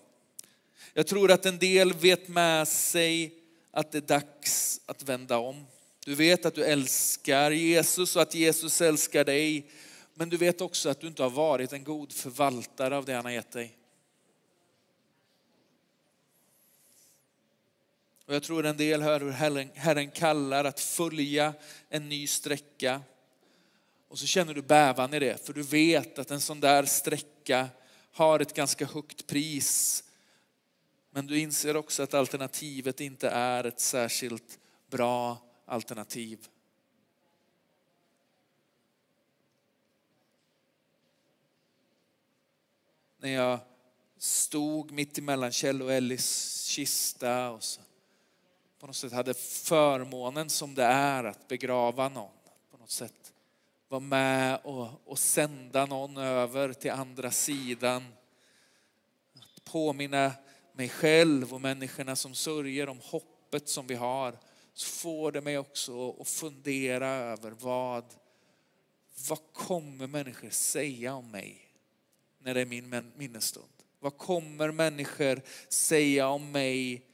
Jag 0.93 1.07
tror 1.07 1.31
att 1.31 1.47
en 1.47 1.59
del 1.59 1.93
vet 1.93 2.29
med 2.29 2.69
sig 2.69 3.43
att 3.77 3.93
det 3.93 3.99
är 3.99 4.21
dags 4.21 4.81
att 4.87 5.03
vända 5.03 5.39
om. 5.39 5.67
Du 6.05 6.15
vet 6.15 6.47
att 6.47 6.55
du 6.55 6.65
älskar 6.65 7.51
Jesus 7.51 8.17
och 8.17 8.23
att 8.23 8.35
Jesus 8.35 8.81
älskar 8.81 9.25
dig. 9.25 9.71
Men 10.15 10.29
du 10.29 10.37
vet 10.37 10.61
också 10.61 10.89
att 10.89 11.01
du 11.01 11.07
inte 11.07 11.23
har 11.23 11.31
varit 11.31 11.73
en 11.73 11.85
god 11.85 12.13
förvaltare 12.13 12.97
av 12.97 13.05
det 13.05 13.15
han 13.15 13.25
har 13.25 13.33
gett 13.33 13.53
dig. 13.53 13.79
Och 18.27 18.35
jag 18.35 18.43
tror 18.43 18.67
en 18.67 18.77
del 18.77 19.03
hör 19.03 19.21
hur 19.21 19.31
Herren 19.75 20.11
kallar 20.11 20.65
att 20.65 20.81
följa 20.81 21.55
en 21.89 22.09
ny 22.09 22.27
sträcka. 22.27 23.01
Och 24.09 24.19
så 24.19 24.27
känner 24.27 24.55
du 24.55 24.63
bävan 24.63 25.15
i 25.15 25.19
det, 25.19 25.47
för 25.47 25.53
du 25.53 25.63
vet 25.63 26.19
att 26.19 26.31
en 26.31 26.41
sån 26.41 26.61
där 26.61 26.85
sträcka 26.85 27.69
har 28.13 28.41
ett 28.41 28.55
ganska 28.55 28.87
högt 28.87 29.27
pris. 29.27 30.05
Men 31.17 31.27
du 31.27 31.39
inser 31.39 31.77
också 31.77 32.03
att 32.03 32.15
alternativet 32.15 33.01
inte 33.01 33.29
är 33.29 33.65
ett 33.65 33.81
särskilt 33.81 34.59
bra 34.91 35.39
alternativ. 35.67 36.49
När 43.19 43.31
jag 43.31 43.59
stod 44.19 44.91
mitt 44.91 45.19
emellan 45.19 45.53
Kjell 45.53 45.83
och 45.83 45.93
Ellis 45.93 46.65
kista 46.65 47.51
och 47.51 47.65
så 47.65 47.81
på 48.79 48.87
något 48.87 48.97
sätt 48.97 49.13
hade 49.13 49.35
förmånen 49.35 50.51
som 50.51 50.75
det 50.75 50.85
är 50.85 51.25
att 51.25 51.49
begrava 51.49 52.09
någon. 52.09 52.31
På 52.71 52.79
något 52.79 52.91
sätt 52.91 53.33
vara 53.89 54.01
med 54.01 54.61
och, 54.65 54.89
och 55.05 55.19
sända 55.19 55.87
någon 55.87 56.17
över 56.17 56.73
till 56.73 56.91
andra 56.91 57.31
sidan. 57.31 58.05
Att 59.35 59.65
påminna 59.65 60.33
mig 60.77 60.89
själv 60.89 61.55
och 61.55 61.61
människorna 61.61 62.17
som 62.17 62.35
sörjer 62.35 62.89
om 62.89 63.01
hoppet 63.03 63.69
som 63.69 63.87
vi 63.87 63.95
har. 63.95 64.39
Så 64.75 64.87
får 64.87 65.33
det 65.33 65.41
mig 65.41 65.59
också 65.59 66.11
att 66.21 66.29
fundera 66.29 67.09
över 67.09 67.51
vad, 67.51 68.05
vad 69.29 69.39
kommer 69.53 70.07
människor 70.07 70.51
säga 70.51 71.15
om 71.15 71.31
mig 71.31 71.61
när 72.39 72.55
det 72.55 72.61
är 72.61 72.67
min 72.67 73.13
minnesstund? 73.17 73.69
Vad 74.01 74.19
kommer 74.19 74.71
människor 74.71 75.43
säga 75.69 76.29
om 76.29 76.53
mig 76.53 77.07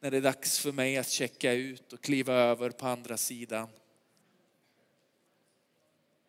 när 0.00 0.10
det 0.10 0.16
är 0.16 0.20
dags 0.20 0.58
för 0.58 0.72
mig 0.72 0.96
att 0.96 1.08
checka 1.08 1.52
ut 1.52 1.92
och 1.92 2.00
kliva 2.00 2.34
över 2.34 2.70
på 2.70 2.86
andra 2.86 3.16
sidan. 3.16 3.68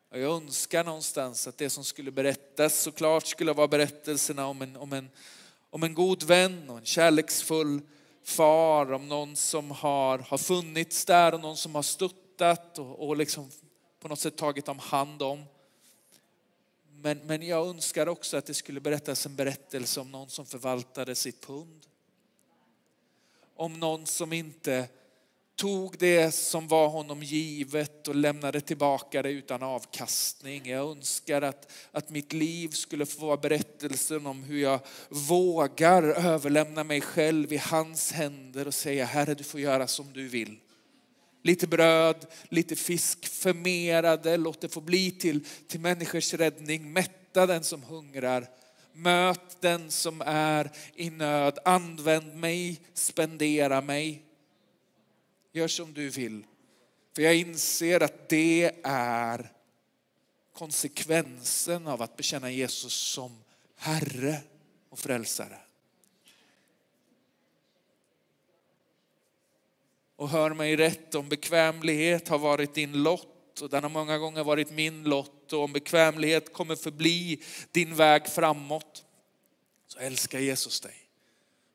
Jag 0.09 0.21
önskar 0.21 0.83
någonstans 0.83 1.47
att 1.47 1.57
det 1.57 1.69
som 1.69 1.83
skulle 1.83 2.11
berättas 2.11 2.81
såklart 2.81 3.27
skulle 3.27 3.53
vara 3.53 3.67
berättelserna 3.67 4.47
om 4.47 4.61
en, 4.61 4.75
om 4.75 4.93
en, 4.93 5.09
om 5.71 5.83
en 5.83 5.93
god 5.93 6.23
vän 6.23 6.69
och 6.69 6.77
en 6.77 6.85
kärleksfull 6.85 7.81
far, 8.23 8.91
om 8.91 9.07
någon 9.07 9.35
som 9.35 9.71
har, 9.71 10.19
har 10.19 10.37
funnits 10.37 11.05
där 11.05 11.33
och 11.33 11.41
någon 11.41 11.57
som 11.57 11.75
har 11.75 11.81
stöttat 11.81 12.79
och, 12.79 13.07
och 13.07 13.17
liksom 13.17 13.51
på 13.99 14.07
något 14.07 14.19
sätt 14.19 14.37
tagit 14.37 14.67
om 14.67 14.79
hand 14.79 15.21
om. 15.21 15.43
Men, 16.91 17.17
men 17.17 17.41
jag 17.41 17.67
önskar 17.67 18.07
också 18.07 18.37
att 18.37 18.45
det 18.45 18.53
skulle 18.53 18.79
berättas 18.79 19.25
en 19.25 19.35
berättelse 19.35 19.99
om 19.99 20.11
någon 20.11 20.29
som 20.29 20.45
förvaltade 20.45 21.15
sitt 21.15 21.47
pund 21.47 21.87
om 23.61 23.79
någon 23.79 24.05
som 24.05 24.33
inte 24.33 24.87
tog 25.61 25.95
det 25.99 26.31
som 26.31 26.67
var 26.67 26.87
honom 26.87 27.23
givet 27.23 28.07
och 28.07 28.15
lämnade 28.15 28.61
tillbaka 28.61 29.21
det 29.21 29.29
utan 29.29 29.63
avkastning. 29.63 30.69
Jag 30.69 30.91
önskar 30.91 31.41
att, 31.41 31.71
att 31.91 32.09
mitt 32.09 32.33
liv 32.33 32.69
skulle 32.69 33.05
få 33.05 33.25
vara 33.25 33.37
berättelsen 33.37 34.25
om 34.25 34.43
hur 34.43 34.61
jag 34.61 34.79
vågar 35.09 36.03
överlämna 36.03 36.83
mig 36.83 37.01
själv 37.01 37.53
i 37.53 37.57
hans 37.57 38.11
händer 38.11 38.67
och 38.67 38.73
säga 38.73 39.05
Herre 39.05 39.33
du 39.33 39.43
får 39.43 39.59
göra 39.59 39.87
som 39.87 40.13
du 40.13 40.27
vill. 40.27 40.57
Lite 41.43 41.67
bröd, 41.67 42.25
lite 42.49 42.75
fisk, 42.75 43.27
förmerade, 43.27 44.37
låt 44.37 44.61
det 44.61 44.69
få 44.69 44.81
bli 44.81 45.11
till, 45.11 45.45
till 45.67 45.79
människors 45.79 46.33
räddning, 46.33 46.93
mätta 46.93 47.45
den 47.45 47.63
som 47.63 47.83
hungrar 47.83 48.47
Möt 48.93 49.57
den 49.61 49.91
som 49.91 50.21
är 50.25 50.71
i 50.95 51.09
nöd. 51.09 51.59
Använd 51.65 52.35
mig, 52.35 52.81
spendera 52.93 53.81
mig. 53.81 54.30
Gör 55.51 55.67
som 55.67 55.93
du 55.93 56.09
vill. 56.09 56.45
För 57.15 57.21
jag 57.21 57.35
inser 57.35 58.03
att 58.03 58.29
det 58.29 58.71
är 58.83 59.51
konsekvensen 60.53 61.87
av 61.87 62.01
att 62.01 62.17
bekänna 62.17 62.51
Jesus 62.51 62.93
som 62.93 63.43
Herre 63.75 64.41
och 64.89 64.99
frälsare. 64.99 65.57
Och 70.15 70.29
hör 70.29 70.53
mig 70.53 70.75
rätt, 70.75 71.15
om 71.15 71.29
bekvämlighet 71.29 72.27
har 72.27 72.37
varit 72.37 72.73
din 72.73 73.03
lott 73.03 73.61
och 73.61 73.69
den 73.69 73.83
har 73.83 73.89
många 73.89 74.17
gånger 74.17 74.43
varit 74.43 74.71
min 74.71 75.03
lott 75.03 75.53
och 75.53 75.63
om 75.63 75.73
bekvämlighet 75.73 76.53
kommer 76.53 76.75
förbli 76.75 77.43
din 77.71 77.95
väg 77.95 78.27
framåt 78.27 79.05
så 79.87 79.99
älskar 79.99 80.39
Jesus 80.39 80.81
dig. 80.81 81.00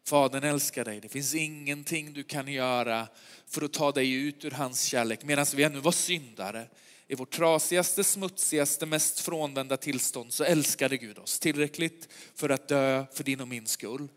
Fadern 0.09 0.45
älskar 0.45 0.85
dig. 0.85 1.01
Det 1.01 1.09
finns 1.09 1.35
ingenting 1.35 2.13
du 2.13 2.23
kan 2.25 2.49
göra 2.49 3.09
för 3.47 3.63
att 3.63 3.73
ta 3.73 3.93
dig 3.93 4.13
ut 4.13 4.45
ur 4.45 4.51
hans 4.51 4.83
kärlek 4.83 5.25
medan 5.25 5.47
vi 5.55 5.63
ännu 5.63 5.81
var 5.81 5.93
syndare. 5.93 6.69
I 7.07 7.15
vårt 7.15 7.31
trasigaste, 7.31 8.05
smutsigaste, 8.05 8.87
mest 8.87 9.21
frånvända 9.21 9.77
tillstånd 9.77 10.33
så 10.33 10.45
älskade 10.45 10.97
Gud 10.97 11.19
oss 11.19 11.39
tillräckligt 11.39 12.09
för 12.35 12.49
att 12.49 12.69
dö 12.69 13.07
för 13.13 13.25
din 13.25 13.41
och 13.41 13.49
min 13.49 13.67
skull. 13.67 14.09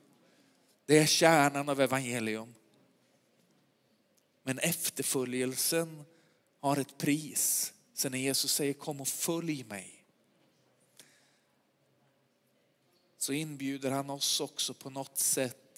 Det 0.85 0.97
är 0.97 1.05
kärnan 1.05 1.69
av 1.69 1.81
evangelium. 1.81 2.53
Men 4.43 4.59
efterföljelsen 4.59 6.03
har 6.59 6.77
ett 6.77 6.97
pris. 6.97 7.73
Sen 7.93 8.11
när 8.11 8.19
Jesus 8.19 8.53
säger 8.53 8.73
kom 8.73 9.01
och 9.01 9.07
följ 9.07 9.63
mig. 9.63 10.03
Så 13.17 13.33
inbjuder 13.33 13.91
han 13.91 14.09
oss 14.09 14.39
också 14.39 14.73
på 14.73 14.89
något 14.89 15.17
sätt 15.17 15.68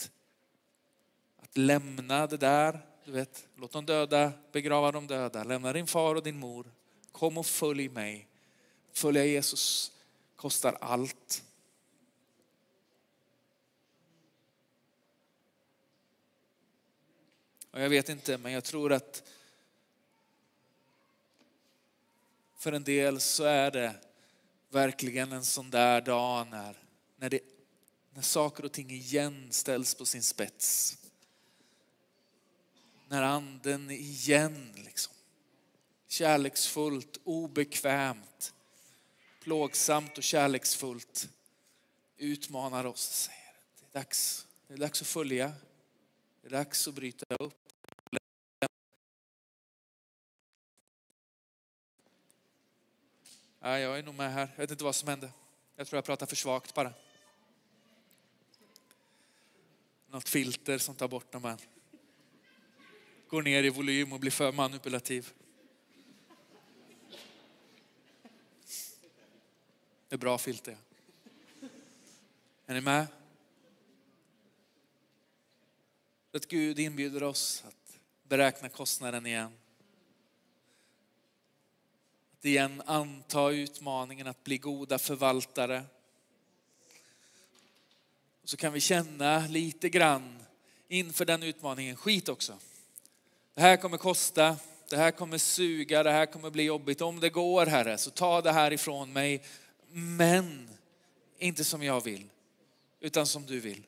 att 1.51 1.57
lämna 1.57 2.27
det 2.27 2.37
där. 2.37 2.79
Du 3.05 3.11
vet, 3.11 3.47
låt 3.55 3.71
de 3.71 3.85
döda 3.85 4.31
begrava 4.51 4.91
de 4.91 5.07
döda. 5.07 5.43
Lämna 5.43 5.73
din 5.73 5.87
far 5.87 6.15
och 6.15 6.23
din 6.23 6.39
mor. 6.39 6.71
Kom 7.11 7.37
och 7.37 7.45
följ 7.45 7.89
mig. 7.89 8.27
Följa 8.91 9.25
Jesus 9.25 9.91
kostar 10.35 10.77
allt. 10.81 11.43
Och 17.71 17.81
jag 17.81 17.89
vet 17.89 18.09
inte, 18.09 18.37
men 18.37 18.51
jag 18.51 18.63
tror 18.63 18.93
att 18.93 19.23
För 22.61 22.71
en 22.71 22.83
del 22.83 23.19
så 23.19 23.43
är 23.43 23.71
det 23.71 23.95
verkligen 24.69 25.31
en 25.31 25.45
sån 25.45 25.69
där 25.69 26.01
dag 26.01 26.47
när, 26.47 26.75
när, 27.17 27.29
det, 27.29 27.39
när 28.13 28.21
saker 28.21 28.65
och 28.65 28.71
ting 28.71 28.91
igen 28.91 29.47
ställs 29.51 29.95
på 29.95 30.05
sin 30.05 30.23
spets. 30.23 30.97
När 33.11 33.21
anden 33.21 33.91
igen 33.91 34.71
liksom, 34.75 35.13
kärleksfullt, 36.07 37.17
obekvämt, 37.23 38.53
plågsamt 39.41 40.17
och 40.17 40.23
kärleksfullt 40.23 41.29
utmanar 42.17 42.85
oss 42.85 43.07
och 43.07 43.13
säger 43.13 43.53
det 43.79 43.85
är 43.97 44.03
dags, 44.03 44.47
det 44.67 44.73
är 44.73 44.77
dags 44.77 45.01
att 45.01 45.07
följa, 45.07 45.51
det 46.41 46.47
är 46.47 46.51
dags 46.51 46.87
att 46.87 46.93
bryta 46.93 47.25
upp. 47.39 47.69
Ja, 53.59 53.79
jag 53.79 53.99
är 53.99 54.03
nog 54.03 54.15
med 54.15 54.33
här. 54.33 54.51
Jag 54.55 54.61
vet 54.61 54.71
inte 54.71 54.83
vad 54.83 54.95
som 54.95 55.09
hände. 55.09 55.31
Jag 55.75 55.87
tror 55.87 55.97
jag 55.97 56.05
pratar 56.05 56.25
för 56.25 56.35
svagt 56.35 56.73
bara. 56.73 56.93
Något 60.07 60.29
filter 60.29 60.77
som 60.77 60.95
tar 60.95 61.07
bort 61.07 61.31
dem. 61.31 61.43
Här 61.43 61.57
går 63.31 63.41
ner 63.41 63.63
i 63.63 63.69
volym 63.69 64.13
och 64.13 64.19
blir 64.19 64.31
för 64.31 64.51
manipulativ. 64.51 65.33
Det 70.07 70.15
är 70.15 70.17
bra 70.17 70.37
filter. 70.37 70.77
Är 72.65 72.73
ni 72.73 72.81
med? 72.81 73.07
Att 76.33 76.47
Gud 76.47 76.79
inbjuder 76.79 77.23
oss 77.23 77.63
att 77.67 77.99
beräkna 78.23 78.69
kostnaden 78.69 79.25
igen 79.25 79.51
Att 82.37 82.45
igen 82.45 82.81
anta 82.85 83.51
utmaningen 83.51 84.27
att 84.27 84.43
bli 84.43 84.57
goda 84.57 84.99
förvaltare. 84.99 85.83
Så 88.43 88.57
kan 88.57 88.73
vi 88.73 88.79
känna 88.79 89.47
lite 89.47 89.89
grann 89.89 90.43
inför 90.87 91.25
den 91.25 91.43
utmaningen, 91.43 91.95
skit 91.95 92.29
också. 92.29 92.59
Det 93.61 93.67
här 93.67 93.77
kommer 93.77 93.97
kosta, 93.97 94.57
det 94.89 94.97
här 94.97 95.11
kommer 95.11 95.37
suga, 95.37 96.03
det 96.03 96.11
här 96.11 96.25
kommer 96.25 96.49
bli 96.49 96.63
jobbigt. 96.63 97.01
Om 97.01 97.19
det 97.19 97.29
går 97.29 97.65
Herre, 97.65 97.97
så 97.97 98.11
ta 98.11 98.41
det 98.41 98.51
här 98.51 98.73
ifrån 98.73 99.13
mig. 99.13 99.43
Men 99.91 100.69
inte 101.37 101.63
som 101.63 101.83
jag 101.83 102.03
vill, 102.03 102.29
utan 102.99 103.27
som 103.27 103.45
du 103.45 103.59
vill. 103.59 103.83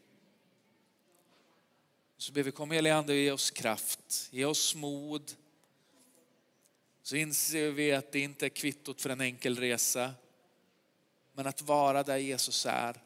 Så 2.18 2.34
ber 2.34 2.44
vi 2.44 2.52
kom 2.52 2.72
helige 2.72 2.96
Ande 2.96 3.16
ge 3.16 3.32
oss 3.32 3.52
kraft, 3.52 4.30
ge 4.32 4.46
oss 4.46 4.76
mod. 4.76 5.32
Så 7.04 7.16
inser 7.16 7.72
vi 7.72 7.92
att 7.92 8.12
det 8.12 8.20
inte 8.20 8.46
är 8.46 8.50
kvittot 8.50 9.02
för 9.02 9.10
en 9.10 9.22
enkel 9.22 9.60
resa. 9.60 10.12
Men 11.34 11.48
att 11.48 11.62
vara 11.62 12.04
där 12.04 12.18
Jesus 12.18 12.66
är. 12.66 13.02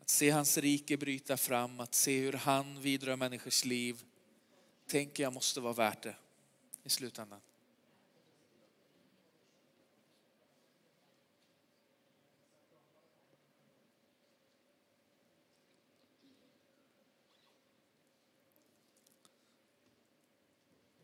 Att 0.00 0.08
se 0.08 0.30
hans 0.30 0.58
rike 0.58 0.96
bryta 0.96 1.36
fram, 1.36 1.80
att 1.80 1.94
se 1.94 2.18
hur 2.20 2.32
han 2.32 2.80
vidrör 2.80 3.16
människors 3.16 3.64
liv. 3.64 4.04
Tänker 4.92 5.22
jag 5.22 5.32
måste 5.32 5.60
vara 5.60 5.72
värt 5.72 6.02
det 6.02 6.16
i 6.82 6.88
slutändan. 6.88 7.40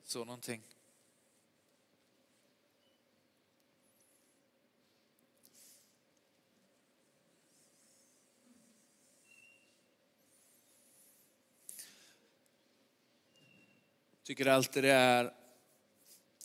Så 0.04 0.24
någonting. 0.24 0.67
Tycker 14.28 14.46
alltid 14.46 14.84
det 14.84 14.92
är 14.92 15.32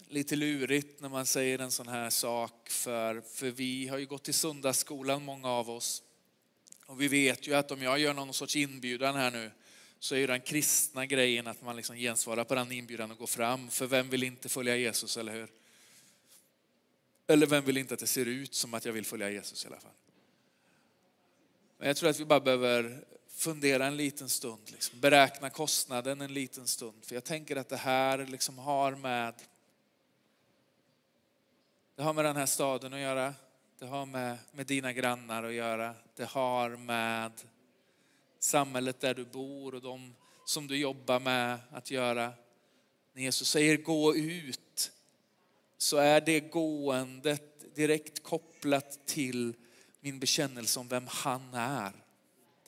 lite 0.08 0.36
lurigt 0.36 1.02
när 1.02 1.10
man 1.10 1.26
säger 1.26 1.60
en 1.60 1.72
sån 1.72 1.88
här 1.88 2.10
sak 2.10 2.70
för, 2.70 3.22
för 3.22 3.52
vi 3.52 3.88
har 3.88 3.98
ju 3.98 4.06
gått 4.06 4.30
i 4.30 4.34
söndagsskolan 4.34 5.24
många 5.24 5.50
av 5.50 5.70
oss. 5.70 6.04
Och 6.86 7.02
vi 7.02 7.08
vet 7.08 7.48
ju 7.48 7.54
att 7.54 7.72
om 7.72 7.82
jag 7.82 8.00
gör 8.00 8.14
någon 8.14 8.34
sorts 8.34 8.56
inbjudan 8.56 9.16
här 9.16 9.32
nu 9.32 9.52
så 10.00 10.16
är 10.16 10.20
ju 10.20 10.28
den 10.28 10.42
kristna 10.42 11.06
grejen 11.06 11.48
att 11.48 11.62
man 11.62 11.76
liksom 11.76 11.96
gensvarar 11.96 12.44
på 12.44 12.56
den 12.56 12.72
inbjudan 12.72 13.12
och 13.12 13.18
går 13.18 13.28
fram. 13.28 13.70
För 13.70 13.88
vem 13.88 14.10
vill 14.10 14.24
inte 14.24 14.50
följa 14.50 14.78
Jesus, 14.78 15.18
eller 15.18 15.34
hur? 15.34 15.50
Eller 17.28 17.48
vem 17.48 17.66
vill 17.66 17.78
inte 17.78 17.94
att 17.94 18.00
det 18.00 18.08
ser 18.08 18.26
ut 18.26 18.54
som 18.54 18.74
att 18.74 18.86
jag 18.86 18.94
vill 18.94 19.06
följa 19.06 19.30
Jesus 19.30 19.66
i 19.66 19.68
alla 19.68 19.80
fall? 19.80 19.96
Men 21.78 21.88
jag 21.88 21.98
tror 21.98 22.10
att 22.10 22.20
vi 22.20 22.26
bara 22.26 22.40
behöver 22.40 23.06
fundera 23.34 23.86
en 23.86 23.98
liten 23.98 24.30
stund, 24.30 24.62
liksom, 24.72 25.00
beräkna 25.00 25.50
kostnaden 25.50 26.22
en 26.22 26.34
liten 26.34 26.68
stund. 26.68 27.06
För 27.06 27.16
jag 27.16 27.24
tänker 27.24 27.56
att 27.56 27.70
det 27.70 27.78
här 27.78 28.26
liksom 28.26 28.58
har 28.58 28.96
med 28.96 29.34
det 31.96 32.04
har 32.04 32.14
med 32.14 32.26
den 32.26 32.36
här 32.36 32.46
staden 32.46 32.94
att 32.94 33.00
göra. 33.00 33.34
Det 33.80 33.86
har 33.86 34.06
med, 34.06 34.38
med 34.52 34.68
dina 34.68 34.94
grannar 34.94 35.44
att 35.44 35.54
göra. 35.54 35.96
Det 36.16 36.26
har 36.26 36.70
med 36.70 37.32
samhället 38.40 39.00
där 39.00 39.14
du 39.14 39.26
bor 39.26 39.76
och 39.76 39.82
de 39.82 40.16
som 40.46 40.68
du 40.68 40.78
jobbar 40.78 41.20
med 41.20 41.60
att 41.72 41.92
göra. 41.92 42.34
När 43.14 43.24
Jesus 43.24 43.50
säger 43.50 43.78
gå 43.78 44.16
ut 44.16 44.92
så 45.78 45.98
är 45.98 46.22
det 46.22 46.40
gåendet 46.40 47.76
direkt 47.76 48.24
kopplat 48.24 49.08
till 49.08 49.54
min 50.00 50.20
bekännelse 50.20 50.80
om 50.80 50.88
vem 50.88 51.08
han 51.08 51.54
är 51.54 52.03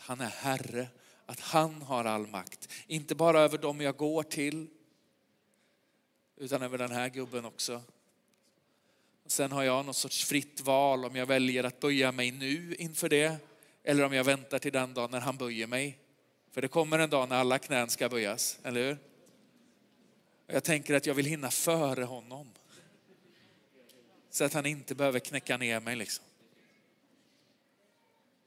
han 0.06 0.22
är 0.22 0.30
Herre, 0.30 0.88
att 1.26 1.40
han 1.40 1.82
har 1.82 2.06
all 2.06 2.28
makt. 2.28 2.70
Inte 2.88 3.16
bara 3.16 3.40
över 3.40 3.58
dem 3.58 3.82
jag 3.82 3.98
går 3.98 4.24
till, 4.24 4.68
utan 6.38 6.62
över 6.62 6.78
den 6.78 6.92
här 6.92 7.10
gubben 7.10 7.46
också. 7.46 7.82
Sen 9.26 9.52
har 9.52 9.64
jag 9.64 9.86
något 9.86 9.96
sorts 9.96 10.26
fritt 10.26 10.62
val 10.62 11.06
om 11.06 11.16
jag 11.16 11.26
väljer 11.26 11.64
att 11.64 11.80
böja 11.80 12.12
mig 12.12 12.32
nu 12.32 12.76
inför 12.76 13.10
det 13.10 13.38
eller 13.84 14.04
om 14.04 14.14
jag 14.14 14.24
väntar 14.24 14.60
till 14.60 14.72
den 14.72 14.94
dagen 14.94 15.12
när 15.12 15.20
han 15.20 15.38
böjer 15.38 15.68
mig. 15.68 16.00
För 16.52 16.62
det 16.62 16.68
kommer 16.68 17.00
en 17.00 17.10
dag 17.10 17.30
när 17.30 17.36
alla 17.36 17.60
knän 17.60 17.90
ska 17.90 18.10
böjas, 18.10 18.60
eller 18.64 18.88
hur? 18.88 18.98
Jag 20.48 20.64
tänker 20.64 20.94
att 20.94 21.06
jag 21.06 21.14
vill 21.14 21.26
hinna 21.26 21.52
före 21.52 22.04
honom. 22.04 22.52
Så 24.30 24.44
att 24.44 24.54
han 24.54 24.66
inte 24.66 24.96
behöver 24.96 25.20
knäcka 25.20 25.58
ner 25.58 25.80
mig. 25.80 25.96
Liksom. 25.96 26.26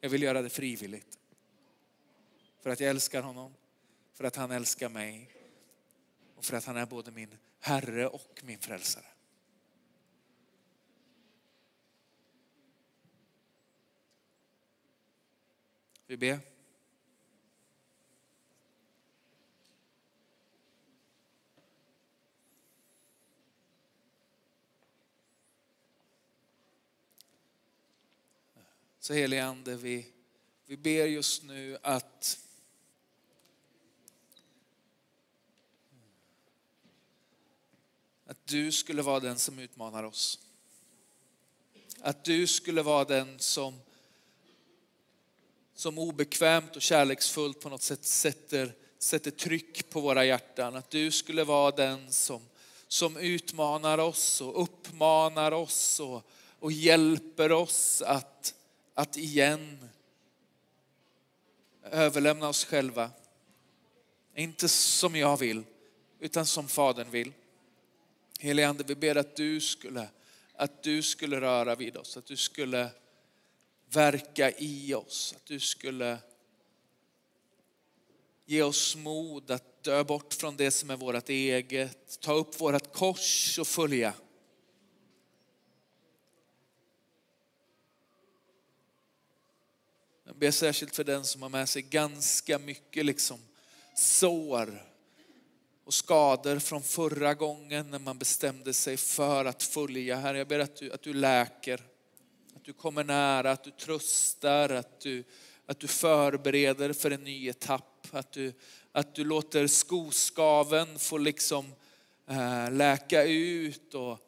Jag 0.01 0.11
vill 0.11 0.23
göra 0.23 0.43
det 0.43 0.51
frivilligt. 0.51 1.19
För 2.61 2.71
att 2.71 2.81
jag 2.81 2.91
älskar 2.91 3.23
honom, 3.23 3.55
för 4.13 4.25
att 4.25 4.37
han 4.37 4.51
älskar 4.51 4.89
mig 4.89 5.31
och 6.35 6.45
för 6.45 6.57
att 6.57 6.65
han 6.65 6.77
är 6.77 6.87
både 6.87 7.11
min 7.11 7.37
Herre 7.61 8.07
och 8.07 8.41
min 8.45 8.59
frälsare. 8.59 9.05
Vi 16.07 16.17
ber. 16.17 16.39
Så 29.01 29.15
helige 29.15 29.45
Ande, 29.45 29.77
vi, 29.77 30.07
vi 30.67 30.77
ber 30.77 31.07
just 31.07 31.43
nu 31.43 31.79
att 31.83 32.48
Att 38.29 38.47
du 38.47 38.73
skulle 38.73 39.03
vara 39.03 39.21
den 39.21 39.39
som 39.39 39.59
utmanar 39.59 40.05
oss. 40.05 40.39
Att 42.01 42.25
du 42.25 42.47
skulle 42.47 42.83
vara 42.83 43.05
den 43.05 43.39
som, 43.39 43.81
som 45.75 45.99
obekvämt 45.99 46.77
och 46.77 46.83
kärleksfullt 46.83 47.61
på 47.61 47.69
något 47.69 47.83
sätt 47.83 48.05
sätter, 48.05 48.75
sätter 48.99 49.31
tryck 49.31 49.91
på 49.91 50.01
våra 50.01 50.25
hjärtan. 50.25 50.77
Att 50.77 50.91
du 50.91 51.11
skulle 51.11 51.45
vara 51.45 51.71
den 51.71 52.13
som, 52.13 52.43
som 52.89 53.17
utmanar 53.17 53.99
oss 53.99 54.41
och 54.41 54.63
uppmanar 54.63 55.53
oss 55.53 56.01
och, 56.01 56.23
och 56.59 56.73
hjälper 56.73 57.53
oss 57.53 58.03
att, 58.03 58.55
att 58.95 59.17
igen 59.17 59.89
överlämna 61.83 62.49
oss 62.49 62.65
själva. 62.65 63.11
Inte 64.35 64.69
som 64.69 65.17
jag 65.17 65.37
vill, 65.37 65.65
utan 66.21 66.47
som 66.47 66.69
Fadern 66.69 67.11
vill. 67.11 67.33
Helige 68.41 68.69
Ande, 68.69 68.85
vi 68.85 68.95
ber 68.95 69.17
att 69.17 69.37
du 69.37 69.61
skulle, 69.61 70.09
att 70.55 70.83
du 70.83 71.03
skulle 71.03 71.41
röra 71.41 71.75
vid 71.75 71.97
oss, 71.97 72.17
att 72.17 72.27
du 72.27 72.37
skulle 72.37 72.91
verka 73.91 74.51
i 74.59 74.95
oss, 74.95 75.35
att 75.37 75.47
du 75.47 75.61
skulle 75.61 76.19
ge 78.45 78.63
oss 78.63 78.97
mod 78.97 79.51
att 79.51 79.83
dö 79.83 80.05
bort 80.05 80.35
från 80.35 80.57
det 80.57 80.71
som 80.71 80.91
är 80.91 80.97
vårt 80.97 81.29
eget, 81.29 82.21
ta 82.21 82.33
upp 82.33 82.61
vårt 82.61 82.93
kors 82.93 83.59
och 83.59 83.67
följa. 83.67 84.15
Jag 90.25 90.37
ber 90.37 90.51
särskilt 90.51 90.97
för 90.97 91.05
den 91.05 91.25
som 91.25 91.43
har 91.43 91.49
med 91.49 91.69
sig 91.69 91.83
ganska 91.83 92.59
mycket 92.59 93.05
liksom 93.05 93.41
sår 93.95 94.88
och 95.89 95.95
skador 95.95 96.59
från 96.59 96.83
förra 96.83 97.35
gången 97.35 97.91
när 97.91 97.99
man 97.99 98.19
bestämde 98.19 98.73
sig 98.73 98.97
för 98.97 99.45
att 99.45 99.63
följa. 99.63 100.17
Herre, 100.17 100.39
jag 100.39 100.49
ber 100.49 100.59
att 100.59 100.77
du, 100.77 100.93
att 100.93 101.03
du 101.03 101.13
läker, 101.13 101.81
att 102.57 102.65
du 102.65 102.73
kommer 102.73 103.05
nära, 103.05 103.51
att 103.51 103.65
du 103.65 103.71
tröstar, 103.71 104.69
att 104.69 105.01
du, 105.01 105.25
att 105.67 105.81
du 105.81 105.87
förbereder 105.87 106.93
för 106.93 107.11
en 107.11 107.25
ny 107.25 107.49
etapp. 107.49 108.07
Att 108.11 108.33
du, 108.33 108.53
att 108.93 109.15
du 109.15 109.25
låter 109.25 109.67
skoskaven 109.67 110.99
få 110.99 111.19
liksom 111.19 111.75
eh, 112.27 112.71
läka 112.71 113.25
ut 113.25 113.95
och, 113.95 114.19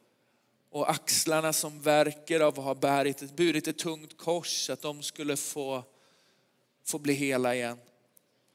och 0.70 0.90
axlarna 0.90 1.52
som 1.52 1.80
verkar 1.80 2.40
av 2.40 2.58
att 2.58 2.64
ha 2.64 2.74
burit, 2.74 3.36
burit 3.36 3.68
ett 3.68 3.78
tungt 3.78 4.16
kors, 4.16 4.70
att 4.70 4.82
de 4.82 5.02
skulle 5.02 5.36
få, 5.36 5.84
få 6.84 6.98
bli 6.98 7.12
hela 7.12 7.54
igen. 7.54 7.78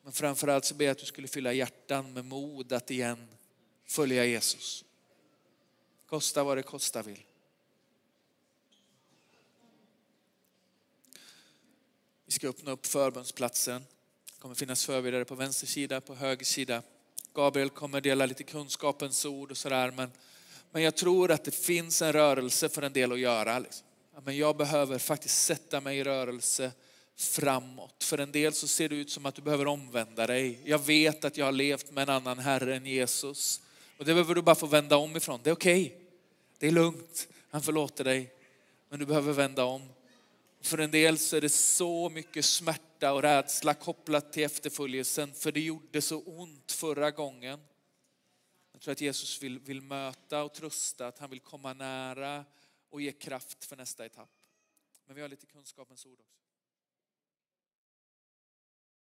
Men 0.05 0.13
framförallt 0.13 0.65
så 0.65 0.75
ber 0.75 0.85
jag 0.85 0.91
att 0.91 0.97
du 0.97 1.05
skulle 1.05 1.27
fylla 1.27 1.53
hjärtan 1.53 2.13
med 2.13 2.25
mod 2.25 2.73
att 2.73 2.91
igen 2.91 3.27
följa 3.85 4.25
Jesus. 4.25 4.85
Kosta 6.09 6.43
vad 6.43 6.57
det 6.57 6.63
kosta 6.63 7.01
vill. 7.01 7.23
Vi 12.25 12.31
ska 12.31 12.47
öppna 12.49 12.71
upp 12.71 12.85
förbundsplatsen. 12.85 13.85
Det 14.25 14.39
kommer 14.39 14.55
finnas 14.55 14.85
förberedare 14.85 15.25
på 15.25 15.35
vänster 15.35 15.67
sida, 15.67 16.01
på 16.01 16.15
höger 16.15 16.45
sida. 16.45 16.83
Gabriel 17.33 17.69
kommer 17.69 18.01
dela 18.01 18.25
lite 18.25 18.43
kunskapens 18.43 19.25
ord 19.25 19.51
och 19.51 19.57
sådär. 19.57 19.91
Men, 19.91 20.11
men 20.71 20.81
jag 20.81 20.95
tror 20.95 21.31
att 21.31 21.43
det 21.43 21.55
finns 21.55 22.01
en 22.01 22.13
rörelse 22.13 22.69
för 22.69 22.81
en 22.81 22.93
del 22.93 23.11
att 23.11 23.19
göra. 23.19 23.59
Liksom. 23.59 23.87
Men 24.23 24.37
jag 24.37 24.57
behöver 24.57 24.99
faktiskt 24.99 25.43
sätta 25.43 25.81
mig 25.81 25.97
i 25.97 26.03
rörelse 26.03 26.71
framåt. 27.15 28.03
För 28.03 28.17
en 28.17 28.31
del 28.31 28.53
så 28.53 28.67
ser 28.67 28.89
det 28.89 28.95
ut 28.95 29.09
som 29.09 29.25
att 29.25 29.35
du 29.35 29.41
behöver 29.41 29.67
omvända 29.67 30.27
dig. 30.27 30.59
Jag 30.65 30.79
vet 30.79 31.25
att 31.25 31.37
jag 31.37 31.45
har 31.45 31.51
levt 31.51 31.91
med 31.91 32.09
en 32.09 32.15
annan 32.15 32.39
Herre 32.39 32.75
än 32.75 32.85
Jesus. 32.85 33.61
Och 33.97 34.05
det 34.05 34.13
behöver 34.13 34.35
du 34.35 34.41
bara 34.41 34.55
få 34.55 34.65
vända 34.65 34.97
om 34.97 35.15
ifrån. 35.15 35.39
Det 35.43 35.49
är 35.49 35.53
okej. 35.53 35.85
Okay. 35.85 36.05
Det 36.59 36.67
är 36.67 36.71
lugnt. 36.71 37.27
Han 37.49 37.61
förlåter 37.61 38.03
dig. 38.03 38.33
Men 38.89 38.99
du 38.99 39.05
behöver 39.05 39.33
vända 39.33 39.63
om. 39.63 39.89
För 40.61 40.77
en 40.77 40.91
del 40.91 41.17
så 41.17 41.37
är 41.37 41.41
det 41.41 41.49
så 41.49 42.09
mycket 42.09 42.45
smärta 42.45 43.13
och 43.13 43.21
rädsla 43.21 43.73
kopplat 43.73 44.33
till 44.33 44.43
efterföljelsen. 44.43 45.33
För 45.33 45.51
det 45.51 45.61
gjorde 45.61 46.01
så 46.01 46.21
ont 46.21 46.71
förra 46.71 47.11
gången. 47.11 47.59
Jag 48.71 48.81
tror 48.81 48.91
att 48.91 49.01
Jesus 49.01 49.43
vill, 49.43 49.59
vill 49.59 49.81
möta 49.81 50.43
och 50.43 50.53
trösta, 50.53 51.07
att 51.07 51.19
han 51.19 51.29
vill 51.29 51.39
komma 51.39 51.73
nära 51.73 52.45
och 52.89 53.01
ge 53.01 53.11
kraft 53.11 53.65
för 53.65 53.75
nästa 53.75 54.05
etapp. 54.05 54.29
Men 55.05 55.15
vi 55.15 55.21
har 55.21 55.29
lite 55.29 55.45
kunskapens 55.45 56.05
ord 56.05 56.19
också. 56.19 56.44